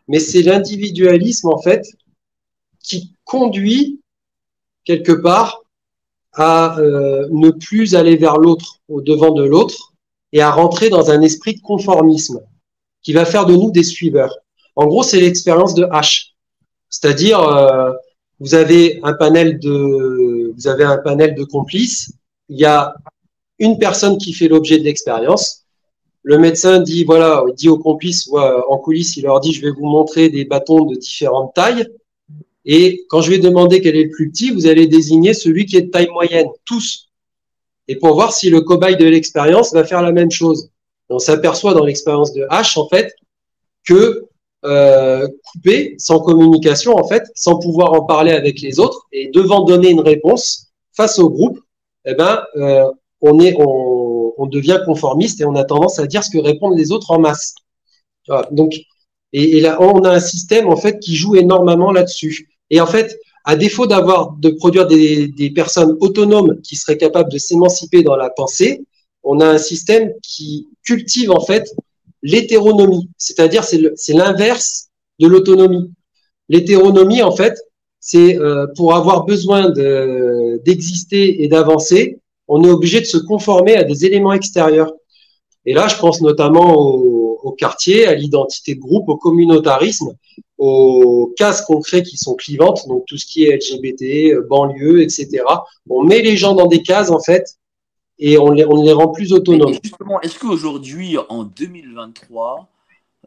[0.10, 1.86] mais c'est l'individualisme, en fait,
[2.84, 4.02] qui conduit
[4.84, 5.62] quelque part
[6.34, 9.94] à euh, ne plus aller vers l'autre, au devant de l'autre,
[10.34, 12.42] et à rentrer dans un esprit de conformisme
[13.04, 14.36] qui va faire de nous des suiveurs.
[14.76, 16.34] En gros, c'est l'expérience de H,
[16.90, 17.94] c'est-à-dire euh,
[18.42, 22.12] vous vous avez un panel de complices.
[22.50, 22.94] Il y a
[23.60, 25.64] une personne qui fait l'objet de l'expérience.
[26.24, 29.72] Le médecin dit voilà, il dit aux complices en coulisses, il leur dit je vais
[29.72, 31.88] vous montrer des bâtons de différentes tailles
[32.66, 35.78] Et quand je vais demander quel est le plus petit, vous allez désigner celui qui
[35.78, 37.08] est de taille moyenne, tous.
[37.88, 40.70] Et pour voir si le cobaye de l'expérience va faire la même chose.
[41.10, 43.14] on s'aperçoit dans l'expérience de H, en fait,
[43.86, 44.26] que
[44.66, 49.64] euh, coupé, sans communication, en fait, sans pouvoir en parler avec les autres, et devant
[49.64, 51.60] donner une réponse face au groupe,
[52.06, 52.90] eh ben, euh,
[53.22, 56.78] on, est, on, on, devient conformiste et on a tendance à dire ce que répondent
[56.78, 57.56] les autres en masse.
[58.52, 58.74] Donc,
[59.34, 62.50] et, et, là, on a un système en fait qui joue énormément là-dessus.
[62.70, 67.32] Et en fait, à défaut d'avoir de produire des, des, personnes autonomes qui seraient capables
[67.32, 68.84] de s'émanciper dans la pensée,
[69.24, 71.74] on a un système qui cultive en fait
[72.24, 74.90] l'hétéronomie, c'est-à-dire c'est l'inverse
[75.20, 75.94] de l'autonomie.
[76.50, 77.58] L'hétéronomie, en fait,
[78.00, 79.70] c'est euh, pour avoir besoin
[80.66, 84.94] d'exister et d'avancer, on est obligé de se conformer à des éléments extérieurs.
[85.66, 90.14] Et là, je pense notamment au, quartier, à l'identité de groupe, au communautarisme,
[90.58, 95.44] aux cases concrètes qui sont clivantes, donc tout ce qui est LGBT, banlieue, etc.
[95.90, 97.46] On met les gens dans des cases, en fait,
[98.20, 99.74] et on les, les rend plus autonomes.
[99.84, 102.70] justement, est-ce qu'aujourd'hui, en 2023,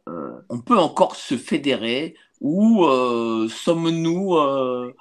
[0.08, 4.94] euh, on peut encore se fédérer ou euh, sommes-nous euh,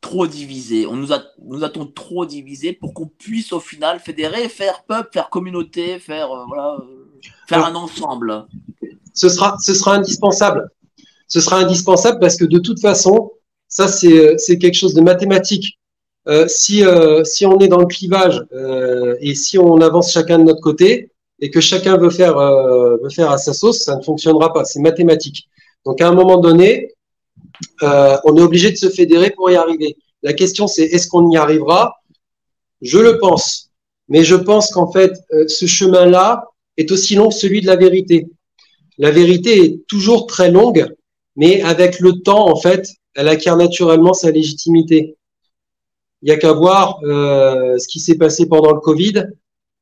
[0.00, 4.48] trop divisés On nous a, nous a-t-on trop divisés pour qu'on puisse au final fédérer,
[4.48, 6.78] faire peuple, faire communauté, faire euh, voilà,
[7.46, 8.46] faire un ensemble
[9.14, 10.70] Ce sera, ce sera indispensable.
[11.28, 13.32] Ce sera indispensable parce que de toute façon,
[13.68, 15.78] ça c'est, c'est quelque chose de mathématique.
[16.28, 20.38] Euh, si, euh, si on est dans le clivage euh, et si on avance chacun
[20.38, 24.02] de notre côté et que chacun veut faire, veut faire à sa sauce, ça ne
[24.02, 24.64] fonctionnera pas.
[24.64, 25.48] C'est mathématique.
[25.86, 26.92] Donc à un moment donné,
[27.82, 29.96] on est obligé de se fédérer pour y arriver.
[30.22, 31.94] La question c'est est-ce qu'on y arrivera?
[32.82, 33.70] Je le pense.
[34.08, 35.12] Mais je pense qu'en fait,
[35.46, 36.44] ce chemin-là
[36.76, 38.28] est aussi long que celui de la vérité.
[38.98, 40.86] La vérité est toujours très longue,
[41.36, 45.16] mais avec le temps, en fait, elle acquiert naturellement sa légitimité.
[46.22, 49.24] Il n'y a qu'à voir euh, ce qui s'est passé pendant le Covid.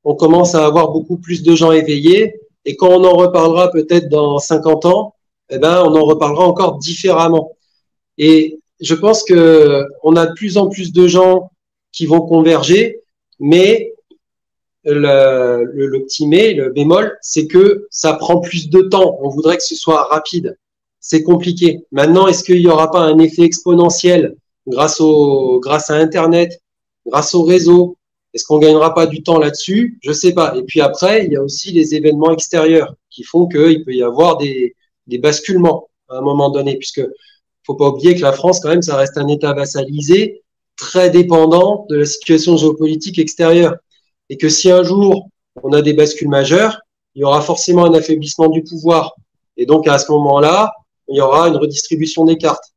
[0.04, 2.40] On commence à avoir beaucoup plus de gens éveillés.
[2.64, 5.14] Et quand on en reparlera peut-être dans 50 ans,
[5.50, 7.56] eh ben, on en reparlera encore différemment.
[8.18, 11.50] Et je pense que on a de plus en plus de gens
[11.92, 13.00] qui vont converger,
[13.40, 13.94] mais
[14.84, 19.18] le, le, le petit mais, le bémol, c'est que ça prend plus de temps.
[19.22, 20.56] On voudrait que ce soit rapide.
[21.00, 21.80] C'est compliqué.
[21.92, 26.60] Maintenant, est-ce qu'il n'y aura pas un effet exponentiel grâce, au, grâce à Internet,
[27.06, 27.96] grâce au réseau?
[28.34, 29.98] Est-ce qu'on gagnera pas du temps là-dessus?
[30.02, 30.56] Je sais pas.
[30.56, 34.02] Et puis après, il y a aussi les événements extérieurs qui font qu'il peut y
[34.02, 34.74] avoir des,
[35.06, 37.02] des basculements à un moment donné, puisque
[37.68, 40.42] faut pas oublier que la France, quand même, ça reste un État vassalisé,
[40.76, 43.74] très dépendant de la situation géopolitique extérieure.
[44.30, 45.28] Et que si un jour
[45.62, 46.80] on a des bascules majeures,
[47.14, 49.14] il y aura forcément un affaiblissement du pouvoir.
[49.56, 50.72] Et donc à ce moment-là,
[51.08, 52.72] il y aura une redistribution des cartes.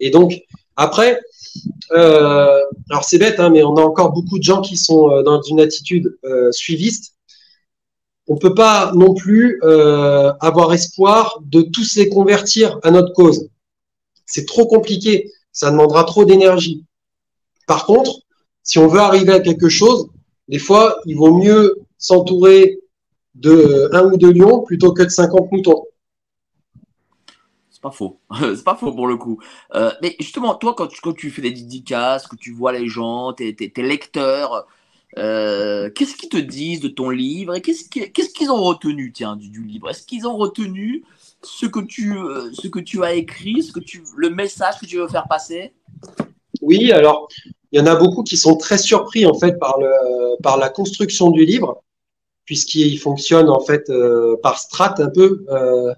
[0.00, 0.40] Et donc,
[0.76, 1.20] après,
[1.90, 2.60] euh,
[2.90, 5.42] alors c'est bête, hein, mais on a encore beaucoup de gens qui sont euh, dans
[5.42, 7.14] une attitude euh, suiviste.
[8.28, 13.12] On ne peut pas non plus euh, avoir espoir de tous les convertir à notre
[13.12, 13.48] cause.
[14.26, 16.84] C'est trop compliqué, ça demandera trop d'énergie.
[17.66, 18.20] Par contre,
[18.62, 20.08] si on veut arriver à quelque chose,
[20.48, 22.78] des fois, il vaut mieux s'entourer
[23.34, 25.84] de un ou deux lions plutôt que de 50 moutons
[27.82, 28.20] pas faux.
[28.40, 29.42] c'est pas faux pour le coup.
[29.74, 33.72] Euh, mais justement, toi, quand tu, fais des dédicaces, que tu vois les gens, tes,
[33.76, 34.66] lecteurs,
[35.18, 39.62] euh, qu'est-ce qu'ils te disent de ton livre et qu'est-ce qu'ils ont retenu, tiens, du
[39.62, 39.90] livre?
[39.90, 41.04] Est-ce qu'ils ont retenu
[41.44, 44.86] ce que tu, euh, ce que tu as écrit, ce que tu, le message que
[44.86, 45.74] tu veux faire passer?
[46.60, 47.28] Oui, alors
[47.72, 50.68] il y en a beaucoup qui sont très surpris en fait par le, par la
[50.68, 51.82] construction du livre,
[52.44, 55.44] puisqu'il fonctionne en fait euh, par strat un peu.
[55.48, 55.92] Euh,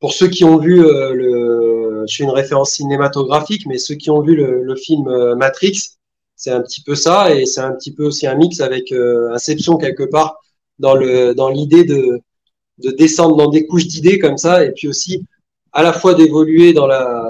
[0.00, 4.20] pour ceux qui ont vu le, je fais une référence cinématographique, mais ceux qui ont
[4.20, 5.96] vu le, le film Matrix,
[6.36, 9.78] c'est un petit peu ça, et c'est un petit peu aussi un mix avec Inception
[9.78, 10.36] quelque part
[10.78, 12.20] dans le dans l'idée de
[12.78, 15.24] de descendre dans des couches d'idées comme ça, et puis aussi
[15.72, 17.26] à la fois d'évoluer dans la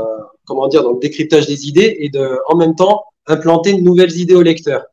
[0.47, 4.17] comment dire dans le décryptage des idées et de en même temps implanter de nouvelles
[4.17, 4.85] idées au lecteur.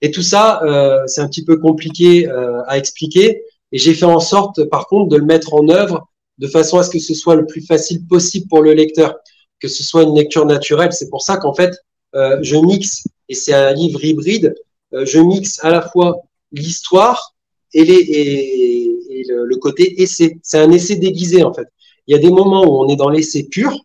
[0.00, 3.42] Et tout ça, euh, c'est un petit peu compliqué euh, à expliquer.
[3.72, 6.82] Et j'ai fait en sorte, par contre, de le mettre en œuvre de façon à
[6.82, 9.16] ce que ce soit le plus facile possible pour le lecteur,
[9.60, 10.92] que ce soit une lecture naturelle.
[10.92, 11.74] C'est pour ça qu'en fait,
[12.14, 14.54] euh, je mixe, et c'est un livre hybride,
[14.94, 16.22] euh, je mixe à la fois
[16.52, 17.34] l'histoire
[17.74, 18.97] et, les, et,
[19.28, 20.38] le, côté essai.
[20.42, 21.66] C'est un essai déguisé, en fait.
[22.06, 23.84] Il y a des moments où on est dans l'essai pur,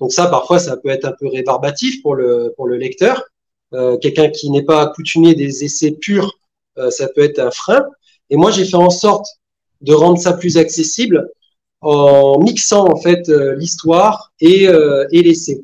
[0.00, 3.22] donc ça, parfois, ça peut être un peu rébarbatif pour le, pour le lecteur.
[3.74, 6.38] Euh, Quelqu'un qui n'est pas accoutumé des essais purs,
[6.78, 7.84] euh, ça peut être un frein.
[8.30, 9.26] Et moi, j'ai fait en sorte
[9.82, 11.28] de rendre ça plus accessible
[11.82, 15.60] en mixant en fait euh, l'histoire et, et l'essai.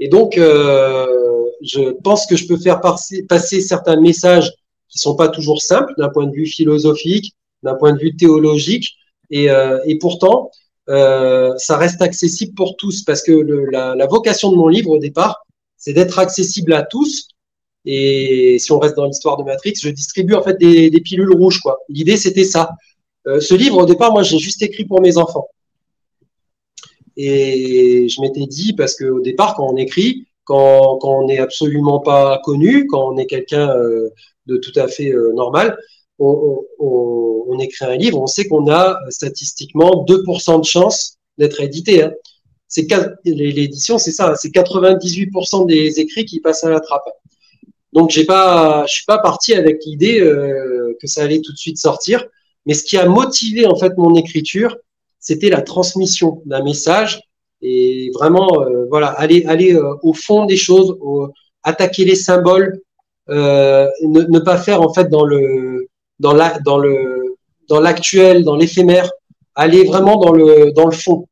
[0.00, 4.50] Et donc, je pense que je peux faire passer certains messages
[4.88, 7.34] qui sont pas toujours simples d'un point de vue philosophique,
[7.64, 8.96] d'un point de vue théologique,
[9.30, 10.50] et, euh, pourtant,
[10.88, 15.44] euh, ça reste accessible pour tous parce que la, vocation de mon livre au départ,
[15.76, 17.28] c'est d'être accessible à tous.
[17.84, 21.60] Et si on reste dans l'histoire de Matrix, je distribue en fait des, pilules rouges.
[21.60, 21.78] quoi.
[21.88, 22.70] L'idée, c'était ça.
[23.26, 25.48] Euh, ce livre, au départ, moi, j'ai juste écrit pour mes enfants.
[27.16, 32.40] Et je m'étais dit, parce qu'au départ, quand on écrit, quand, on n'est absolument pas
[32.44, 33.74] connu, quand on est quelqu'un
[34.46, 35.78] de tout à fait normal,
[36.18, 42.02] on, écrit un livre, on sait qu'on a statistiquement 2% de chance d'être édité.
[42.02, 42.12] Hein.
[43.24, 47.08] L'édition, c'est ça, c'est 98% des écrits qui passent à la trappe.
[47.92, 51.58] Donc j'ai pas, je suis pas parti avec l'idée euh, que ça allait tout de
[51.58, 52.26] suite sortir,
[52.66, 54.76] mais ce qui a motivé en fait mon écriture,
[55.20, 57.20] c'était la transmission d'un message
[57.62, 60.96] et vraiment euh, voilà aller euh, au fond des choses,
[61.62, 62.80] attaquer les symboles,
[63.30, 65.88] euh, ne, ne, pas faire en fait dans le
[66.18, 67.36] dans la dans le
[67.68, 69.10] dans l'actuel, dans l'éphémère,
[69.54, 71.26] aller vraiment dans le dans le fond.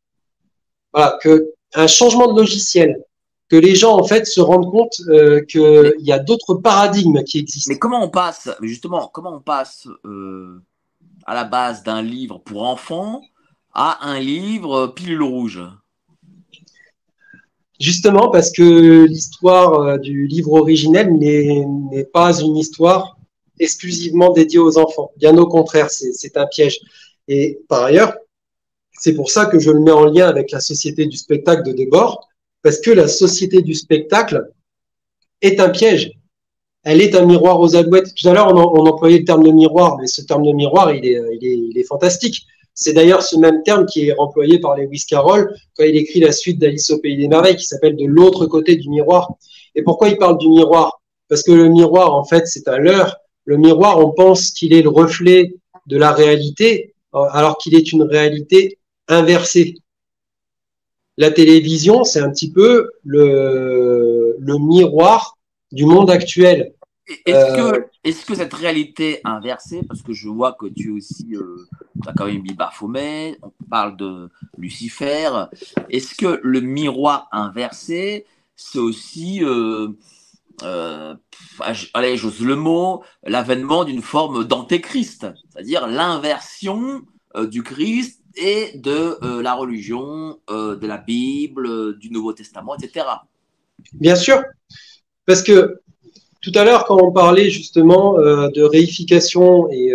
[0.93, 3.03] Voilà, que un changement de logiciel,
[3.49, 7.39] que les gens en fait se rendent compte euh, qu'il y a d'autres paradigmes qui
[7.39, 7.71] existent.
[7.71, 10.63] Mais comment on passe justement Comment on passe euh,
[11.27, 13.23] à la base d'un livre pour enfants
[13.75, 15.63] à un livre pilule rouge?
[17.81, 23.17] Justement parce que l'histoire euh, du livre originel n'est pas une histoire
[23.59, 25.13] exclusivement dédiée aux enfants.
[25.17, 26.81] Bien au contraire, c'est un piège.
[27.29, 28.15] Et par ailleurs,
[28.93, 31.73] c'est pour ça que je le mets en lien avec la société du spectacle de
[31.73, 32.29] Debord,
[32.63, 34.51] parce que la société du spectacle
[35.41, 36.13] est un piège.
[36.85, 38.15] Elle est un miroir aux alouettes.
[38.15, 41.05] Tout à l'heure, on, employait le terme de miroir, mais ce terme de miroir, il
[41.05, 42.47] est fantastique.
[42.75, 46.33] C'est d'ailleurs ce même terme qui est employé par Lewis Carroll quand il écrit la
[46.33, 49.35] suite d'Alice au pays des merveilles qui s'appelle De l'autre côté du miroir.
[49.75, 51.01] Et pourquoi il parle du miroir?
[51.29, 53.17] Parce que le miroir, en fait, c'est un leurre.
[53.45, 55.55] Le miroir, on pense qu'il est le reflet
[55.87, 58.79] de la réalité, alors qu'il est une réalité
[59.09, 59.77] inversée.
[61.19, 65.37] La télévision, c'est un petit peu le, le miroir
[65.71, 66.73] du monde actuel.
[67.27, 71.35] Est-ce euh, que, est que, cette réalité inversée, parce que je vois que tu aussi,
[71.35, 71.67] euh,
[72.07, 75.47] as quand même mis Baphomet, on parle de Lucifer,
[75.91, 78.25] est-ce que le miroir inversé,
[78.55, 79.89] c'est aussi, euh,
[80.63, 81.15] euh,
[81.95, 87.03] allez, j'ose le mot, l'avènement d'une forme d'antéchrist, c'est-à-dire l'inversion
[87.37, 93.07] euh, du Christ et de euh, la religion, de la Bible, du Nouveau Testament, etc.
[93.93, 94.43] Bien sûr,
[95.27, 95.81] parce que
[96.41, 99.93] tout à l'heure, quand on parlait justement de réification et,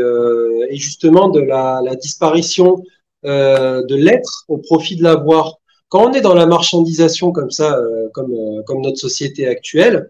[0.72, 2.84] justement de la, disparition
[3.24, 5.56] de l'être au profit de l'avoir,
[5.90, 7.78] quand on est dans la marchandisation comme ça,
[8.14, 10.10] comme notre société actuelle,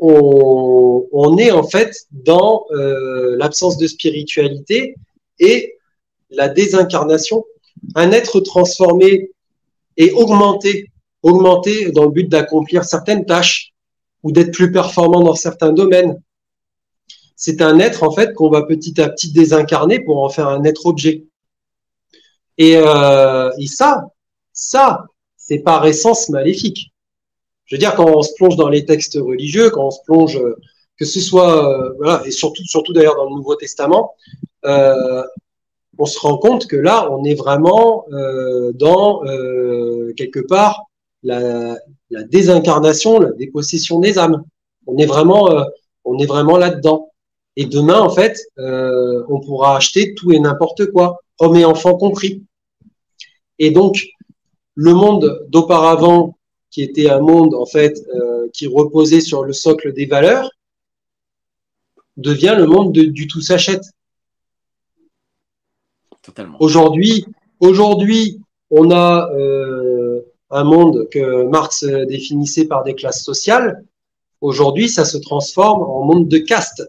[0.00, 4.94] on, est en fait dans euh, l'absence de spiritualité
[5.38, 5.76] et
[6.30, 7.44] la désincarnation.
[7.94, 9.30] Un être transformé
[9.96, 10.90] et augmenté,
[11.22, 13.72] augmenté dans le but d'accomplir certaines tâches
[14.22, 16.20] ou d'être plus performant dans certains domaines.
[17.36, 20.64] C'est un être en fait qu'on va petit à petit désincarner pour en faire un
[20.64, 21.24] être objet.
[22.58, 24.04] Et, euh, et ça,
[24.52, 26.89] ça, c'est par essence maléfique.
[27.70, 30.40] Je veux dire, quand on se plonge dans les textes religieux, quand on se plonge,
[30.98, 34.14] que ce soit, euh, voilà, et surtout, surtout d'ailleurs dans le Nouveau Testament,
[34.64, 35.22] euh,
[35.96, 40.86] on se rend compte que là, on est vraiment euh, dans euh, quelque part
[41.22, 41.76] la,
[42.10, 44.42] la désincarnation, la dépossession des âmes.
[44.88, 45.62] On est vraiment, euh,
[46.04, 47.10] on est vraiment là-dedans.
[47.54, 51.96] Et demain, en fait, euh, on pourra acheter tout et n'importe quoi, hommes et enfants
[51.96, 52.42] compris.
[53.60, 54.08] Et donc,
[54.74, 56.36] le monde d'auparavant,
[56.70, 60.50] qui était un monde en fait euh, qui reposait sur le socle des valeurs,
[62.16, 63.82] devient le monde de, du tout s'achète.
[66.60, 67.24] Aujourd'hui,
[67.60, 68.40] aujourd'hui,
[68.70, 73.84] on a euh, un monde que Marx définissait par des classes sociales,
[74.40, 76.82] aujourd'hui, ça se transforme en monde de caste.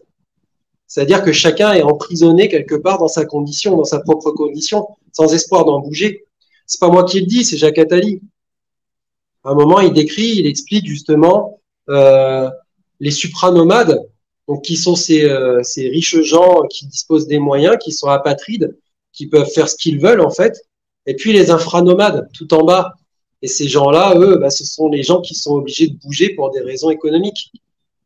[0.86, 5.32] C'est-à-dire que chacun est emprisonné quelque part dans sa condition, dans sa propre condition, sans
[5.32, 6.24] espoir d'en bouger.
[6.66, 8.20] C'est pas moi qui le dis, c'est Jacques Attali.
[9.44, 12.48] À un moment, il décrit, il explique justement euh,
[13.00, 13.98] les supranomades,
[14.48, 18.76] donc qui sont ces, euh, ces riches gens qui disposent des moyens, qui sont apatrides,
[19.12, 20.54] qui peuvent faire ce qu'ils veulent en fait,
[21.06, 22.94] et puis les infranomades, tout en bas,
[23.42, 26.50] et ces gens-là, eux, bah, ce sont les gens qui sont obligés de bouger pour
[26.50, 27.50] des raisons économiques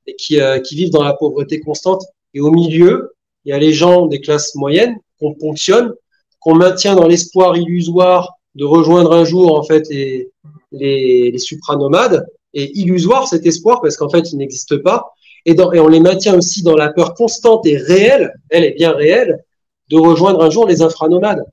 [0.06, 2.02] et qui, euh, qui vivent dans la pauvreté constante.
[2.32, 3.14] Et au milieu,
[3.44, 5.92] il y a les gens des classes moyennes qu'on ponctionne,
[6.40, 10.30] qu'on maintient dans l'espoir illusoire de rejoindre un jour en fait les,
[10.78, 12.26] les, les supranomades.
[12.54, 15.12] est illusoire, cet espoir, parce qu'en fait, il n'existe pas.
[15.44, 18.72] Et, dans, et on les maintient aussi dans la peur constante et réelle, elle est
[18.72, 19.44] bien réelle,
[19.90, 21.44] de rejoindre un jour les infranomades.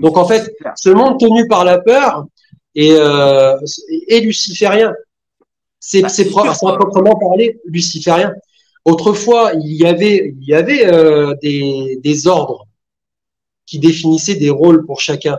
[0.00, 2.26] Donc en fait, ce monde tenu par la peur
[2.74, 3.58] est, euh,
[4.08, 4.94] est luciférien.
[5.80, 8.32] C'est bah, proprement parler luciférien.
[8.84, 12.66] Autrefois, il y avait, il y avait euh, des, des ordres
[13.66, 15.38] qui définissaient des rôles pour chacun.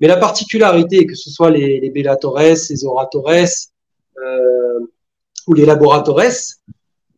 [0.00, 4.80] Mais la particularité, que ce soit les, les les Oratores euh,
[5.46, 6.20] ou les Laboratores,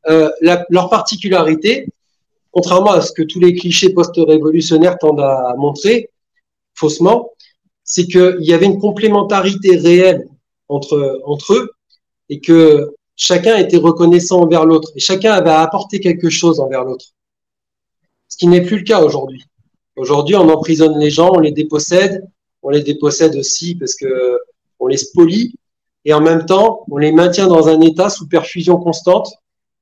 [0.08, 1.88] euh, leur particularité,
[2.52, 6.10] contrairement à ce que tous les clichés post-révolutionnaires tendent à montrer
[6.74, 7.32] faussement,
[7.82, 10.28] c'est qu'il y avait une complémentarité réelle
[10.68, 11.70] entre, entre eux
[12.28, 17.06] et que chacun était reconnaissant envers l'autre et chacun avait apporté quelque chose envers l'autre.
[18.28, 19.44] Ce qui n'est plus le cas aujourd'hui.
[19.96, 22.24] Aujourd'hui, on emprisonne les gens, on les dépossède,
[22.68, 24.38] on les dépossède aussi parce que
[24.78, 25.54] on les spolie
[26.04, 29.32] et en même temps, on les maintient dans un état sous perfusion constante.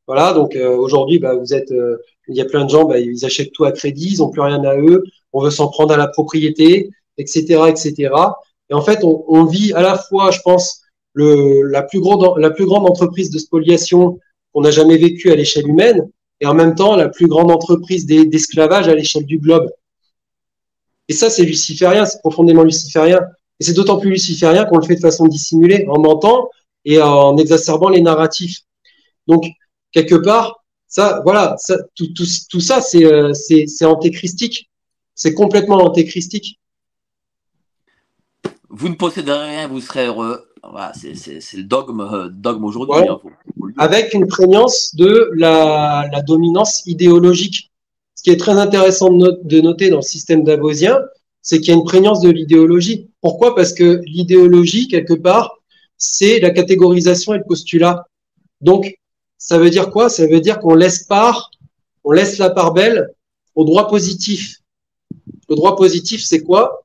[0.07, 1.97] Voilà, donc euh, aujourd'hui, bah, euh,
[2.29, 4.41] il y a plein de gens, bah, ils achètent tout à crédit, ils n'ont plus
[4.41, 8.15] rien à eux, on veut s'en prendre à la propriété, etc., etc.
[8.71, 10.83] Et en fait, on, vit à la fois, je pense,
[11.17, 14.21] la, plus grande, la plus grande entreprise de spoliation
[14.53, 16.09] qu'on a jamais vécue à l'échelle humaine,
[16.41, 19.69] et en même temps la plus grande entreprise d'esclavage à l'échelle du globe.
[21.09, 23.21] Et ça, c'est luciférien, c'est profondément luciférien.
[23.61, 26.51] Et c'est d'autant plus luciférien qu'on le fait de façon dissimulée, en mentant
[26.85, 28.61] et en exacerbant les narratifs.
[29.27, 29.45] Donc,
[29.93, 33.33] quelque part, ça, voilà, ça, tout, tout, tout ça, c'est euh,
[33.83, 34.71] antéchristique.
[35.15, 36.61] C'est complètement antéchristique.
[38.69, 40.47] Vous ne possédez rien, vous serez heureux.
[40.63, 41.13] Voilà, c'est
[41.57, 43.09] le dogme, euh, dogme aujourd'hui.
[43.09, 43.21] Hein,
[43.79, 47.71] Avec une prégnance de la, la, dominance idéologique.
[48.17, 51.01] Ce qui est très intéressant de, noter dans le système davosien,
[51.43, 53.11] c'est qu'il y a une prégnance de l'idéologie.
[53.21, 53.55] Pourquoi?
[53.55, 55.59] Parce que l'idéologie, quelque part,
[55.99, 58.07] c'est la catégorisation et le postulat.
[58.63, 58.99] Donc,
[59.39, 60.09] ça veut dire quoi?
[60.09, 61.51] Ça veut dire qu'on laisse part,
[62.05, 63.11] on laisse la part belle
[63.55, 64.57] au droit positif.
[65.49, 66.85] Le droit positif, c'est quoi?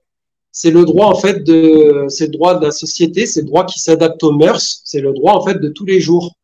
[0.51, 3.65] C'est le droit en fait de c'est le droit de la société, c'est le droit
[3.65, 6.35] qui s'adapte aux mœurs, c'est le droit en fait de tous les jours.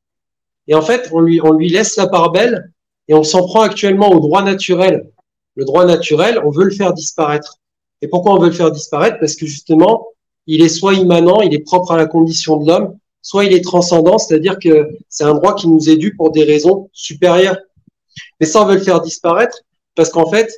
[0.67, 2.71] Et en fait, on lui on lui laisse la part belle
[3.07, 5.09] et on s'en prend actuellement au droit naturel.
[5.55, 7.57] Le droit naturel, on veut le faire disparaître.
[8.01, 9.17] Et pourquoi on veut le faire disparaître?
[9.19, 10.07] Parce que justement,
[10.45, 13.63] il est soit immanent, il est propre à la condition de l'homme, soit il est
[13.63, 17.57] transcendant, c'est-à-dire que c'est un droit qui nous est dû pour des raisons supérieures.
[18.39, 19.59] Mais ça, on veut le faire disparaître
[19.95, 20.53] parce qu'en fait,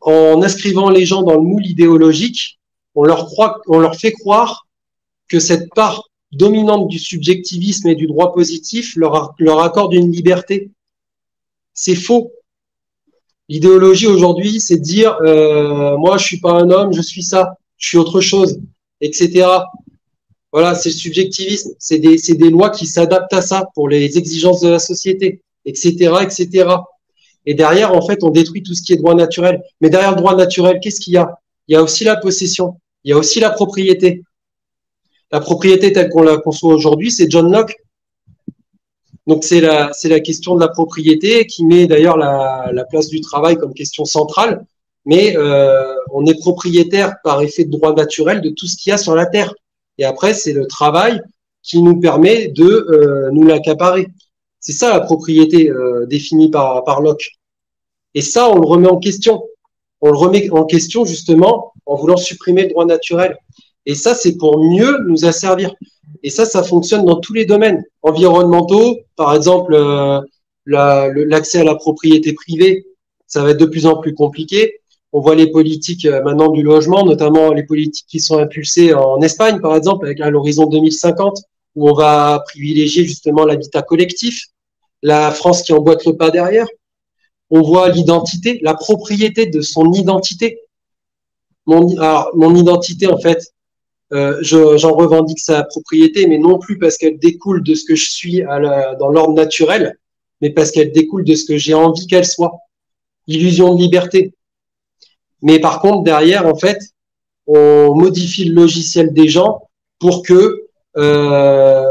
[0.00, 2.58] en inscrivant les gens dans le moule idéologique,
[2.94, 4.66] on leur, croit, on leur fait croire
[5.28, 10.70] que cette part dominante du subjectivisme et du droit positif leur, leur accorde une liberté.
[11.74, 12.32] C'est faux.
[13.48, 17.56] L'idéologie aujourd'hui, c'est de dire euh, moi je suis pas un homme, je suis ça,
[17.78, 18.60] je suis autre chose,
[19.00, 19.46] etc.
[20.52, 24.68] Voilà, c'est le subjectivisme, c'est des, lois qui s'adaptent à ça pour les exigences de
[24.68, 26.68] la société, etc., etc.
[27.46, 29.62] Et derrière, en fait, on détruit tout ce qui est droit naturel.
[29.80, 31.38] Mais derrière le droit naturel, qu'est-ce qu'il y a?
[31.68, 32.80] Il y a aussi la possession.
[33.04, 34.22] Il y a aussi la propriété.
[35.30, 37.76] La propriété telle qu'on la conçoit aujourd'hui, c'est John Locke.
[39.30, 43.06] Donc c'est la, c'est la question de la propriété qui met d'ailleurs la, la place
[43.06, 44.66] du travail comme question centrale.
[45.04, 48.92] Mais euh, on est propriétaire par effet de droit naturel de tout ce qu'il y
[48.92, 49.54] a sur la terre.
[49.98, 51.22] Et après, c'est le travail
[51.62, 54.08] qui nous permet de euh, nous l'accaparer.
[54.58, 57.28] C'est ça la propriété euh, définie par, par Locke.
[58.16, 59.44] Et ça, on le remet en question.
[60.00, 63.38] On le remet en question justement en voulant supprimer le droit naturel.
[63.86, 65.74] Et ça, c'est pour mieux nous asservir.
[66.22, 68.98] Et ça, ça fonctionne dans tous les domaines environnementaux.
[69.16, 70.20] Par exemple, euh,
[70.66, 72.86] l'accès à la propriété privée,
[73.26, 74.80] ça va être de plus en plus compliqué.
[75.12, 79.20] On voit les politiques euh, maintenant du logement, notamment les politiques qui sont impulsées en
[79.20, 81.38] Espagne, par exemple, avec à l'horizon 2050,
[81.76, 84.46] où on va privilégier justement l'habitat collectif,
[85.02, 86.66] la France qui emboîte le pas derrière.
[87.50, 90.60] On voit l'identité, la propriété de son identité.
[91.66, 93.52] Mon, identité, en fait,
[94.12, 98.10] euh, j'en revendique sa propriété, mais non plus parce qu'elle découle de ce que je
[98.10, 99.98] suis à la, dans l'ordre naturel,
[100.40, 102.52] mais parce qu'elle découle de ce que j'ai envie qu'elle soit.
[103.26, 104.34] Illusion de liberté.
[105.42, 106.78] Mais par contre, derrière, en fait,
[107.46, 109.68] on modifie le logiciel des gens
[109.98, 110.66] pour que
[110.96, 111.84] euh,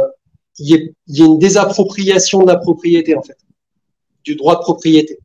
[0.58, 3.38] il y, ait, y ait une désappropriation de la propriété, en fait,
[4.24, 5.20] du droit de propriété.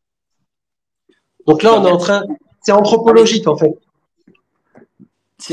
[1.47, 2.23] Donc là, on est en train,
[2.63, 3.75] c'est anthropologique, en fait.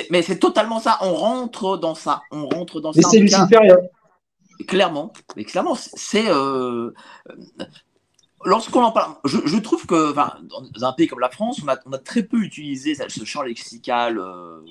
[0.10, 0.98] Mais c'est totalement ça.
[1.02, 2.22] On rentre dans ça.
[2.32, 3.10] On rentre dans mais ça.
[3.10, 3.78] c'est luciférien.
[4.68, 6.30] Clairement, mais clairement, c'est.
[6.30, 6.94] Euh,
[8.46, 11.92] lorsqu'on en parle, je, trouve que dans un pays comme la France, on a, on
[11.94, 14.62] a très peu utilisé ce champ lexical euh,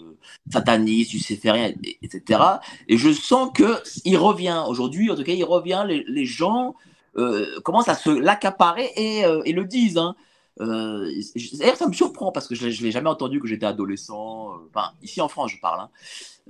[0.50, 1.72] sataniste, luciférien,
[2.02, 2.40] etc.
[2.88, 6.74] Et je sens que il revient aujourd'hui, en tout cas, il revient, les, gens
[7.16, 9.98] euh, commencent à se l'accaparer et, euh, et, le disent.
[9.98, 10.14] Hein.
[10.60, 11.10] Euh,
[11.58, 14.54] D'ailleurs, ça me surprend parce que je ne l'ai jamais entendu que j'étais adolescent.
[14.68, 15.80] Enfin, ici en France, je parle.
[15.80, 15.88] Hein.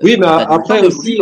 [0.02, 1.18] Oui, mais après aussi,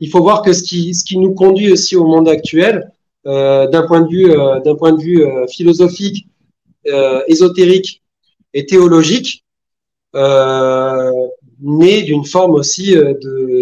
[0.00, 2.90] il faut voir que ce qui, ce qui nous conduit aussi au monde actuel,
[3.26, 6.26] euh, d'un point de vue, euh, d'un point de vue euh, philosophique,
[7.28, 8.02] ésotérique
[8.54, 9.44] et théologique,
[10.14, 12.96] né d'une forme aussi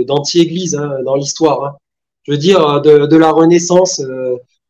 [0.07, 1.65] d'anti-église hein, dans l'histoire.
[1.65, 1.77] Hein.
[2.23, 4.01] Je veux dire, de, de la Renaissance,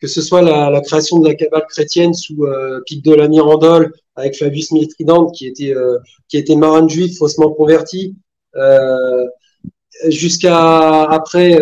[0.00, 3.92] que ce soit la, création de la cabale chrétienne sous euh, Pic de la Mirandole
[4.16, 5.74] avec Fabius Mithridante qui était
[6.28, 8.16] qui était marin juif faussement converti,
[8.56, 9.26] euh,
[10.08, 11.60] jusqu'à après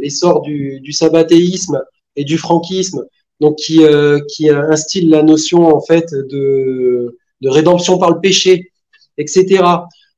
[0.00, 1.82] l'essor du, du sabbatéisme
[2.16, 3.04] et du franquisme,
[3.40, 8.72] donc qui, euh, qui instille la notion en fait de, de rédemption par le péché,
[9.16, 9.62] etc.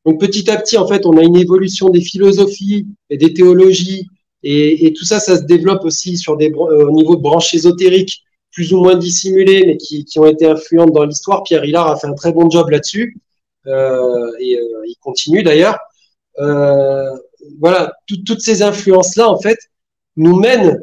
[0.06, 4.08] Donc petit à petit, en fait, on a une évolution des philosophies et des théologies,
[4.42, 7.54] et, et tout ça, ça se développe aussi sur des euh, au niveau de branches
[7.54, 8.22] ésotériques
[8.52, 11.42] plus ou moins dissimulées, mais qui, qui ont été influentes dans l'histoire.
[11.42, 13.16] Pierre Hillard a fait un très bon job là-dessus,
[13.66, 15.78] euh, et euh, il continue d'ailleurs.
[16.38, 17.10] Euh,
[17.58, 19.58] voilà, toutes ces influences-là, en fait,
[20.16, 20.82] nous mènent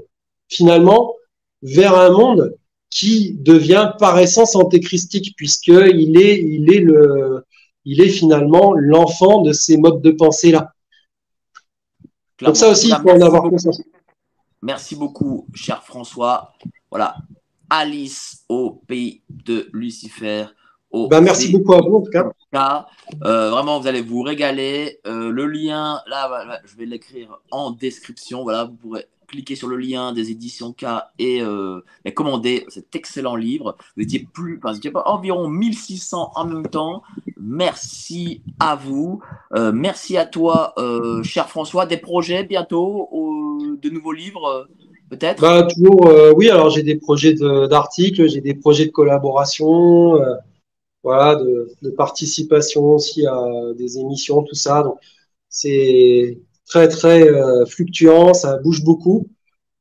[0.50, 1.16] finalement
[1.62, 2.56] vers un monde
[2.90, 7.44] qui devient par essence antéchristique puisqu'il est, il est le,
[7.86, 10.54] il est finalement l'enfant de ces modes de pensée
[12.42, 13.82] Donc ça aussi, il faut en avoir conscience.
[14.62, 16.54] Merci beaucoup, cher François.
[16.90, 17.16] Voilà,
[17.70, 20.46] Alice au pays de Lucifer.
[20.94, 22.88] Ben, merci beaucoup à vous en tout cas.
[23.24, 25.00] Euh, vraiment, vous allez vous régaler.
[25.06, 28.44] Euh, le lien, là, je vais l'écrire en description.
[28.44, 30.86] Voilà, vous pourrez cliquez sur le lien des éditions K
[31.20, 31.82] et, euh,
[32.16, 33.78] commandez cet excellent livre.
[33.96, 37.04] Vous étiez plus, enfin, vous pas environ 1600 en même temps.
[37.40, 39.22] Merci à vous.
[39.54, 41.86] Euh, merci à toi, euh, cher François.
[41.86, 43.10] Des projets bientôt,
[43.82, 44.68] de nouveaux livres
[45.10, 45.42] peut-être?
[45.42, 46.50] Bah, Toujours, oui.
[46.50, 50.20] Alors j'ai des projets d'articles, j'ai des projets de collaboration,
[51.04, 53.46] voilà, de, de, participation aussi à
[53.78, 54.84] des émissions, tout ça.
[54.84, 54.98] Donc
[55.50, 59.28] c'est très très euh, fluctuant, ça bouge beaucoup.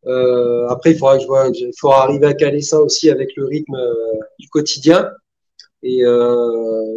[0.07, 3.35] Euh, après, il faudra que je vois, il faudra arriver à caler ça aussi avec
[3.37, 3.95] le rythme euh,
[4.39, 5.11] du quotidien.
[5.83, 6.03] Et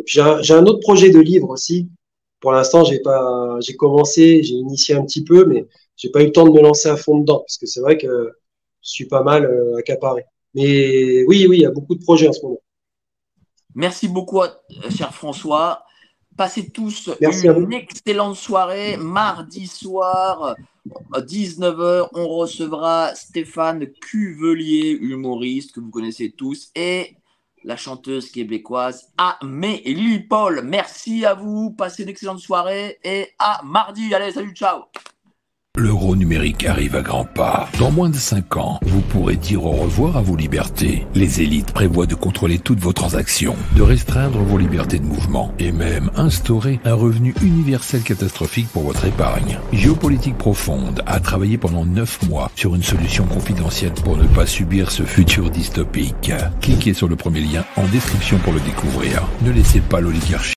[0.06, 1.90] j'ai un, un, autre projet de livre aussi.
[2.40, 6.28] Pour l'instant, j'ai pas, j'ai commencé, j'ai initié un petit peu, mais j'ai pas eu
[6.28, 8.32] le temps de me lancer à fond dedans parce que c'est vrai que
[8.82, 9.48] je suis pas mal
[9.78, 10.24] accaparé.
[10.56, 12.62] Mais oui, oui, il y a beaucoup de projets en ce moment.
[13.76, 14.42] Merci beaucoup,
[14.90, 15.84] cher François.
[16.40, 18.96] Passez tous une excellente soirée.
[18.96, 20.56] Mardi soir,
[21.12, 27.18] 19h, on recevra Stéphane Cuvelier, humoriste que vous connaissez tous, et
[27.66, 30.62] la chanteuse québécoise Amélie Paul.
[30.64, 31.72] Merci à vous.
[31.72, 34.14] Passez une excellente soirée et à mardi.
[34.14, 34.84] Allez, salut, ciao.
[35.78, 37.70] L'euro numérique arrive à grands pas.
[37.78, 41.06] Dans moins de 5 ans, vous pourrez dire au revoir à vos libertés.
[41.14, 45.72] Les élites prévoient de contrôler toutes vos transactions, de restreindre vos libertés de mouvement et
[45.72, 49.60] même instaurer un revenu universel catastrophique pour votre épargne.
[49.72, 54.90] Géopolitique profonde a travaillé pendant 9 mois sur une solution confidentielle pour ne pas subir
[54.90, 56.32] ce futur dystopique.
[56.62, 59.22] Cliquez sur le premier lien en description pour le découvrir.
[59.44, 60.40] Ne laissez pas l'oligarchie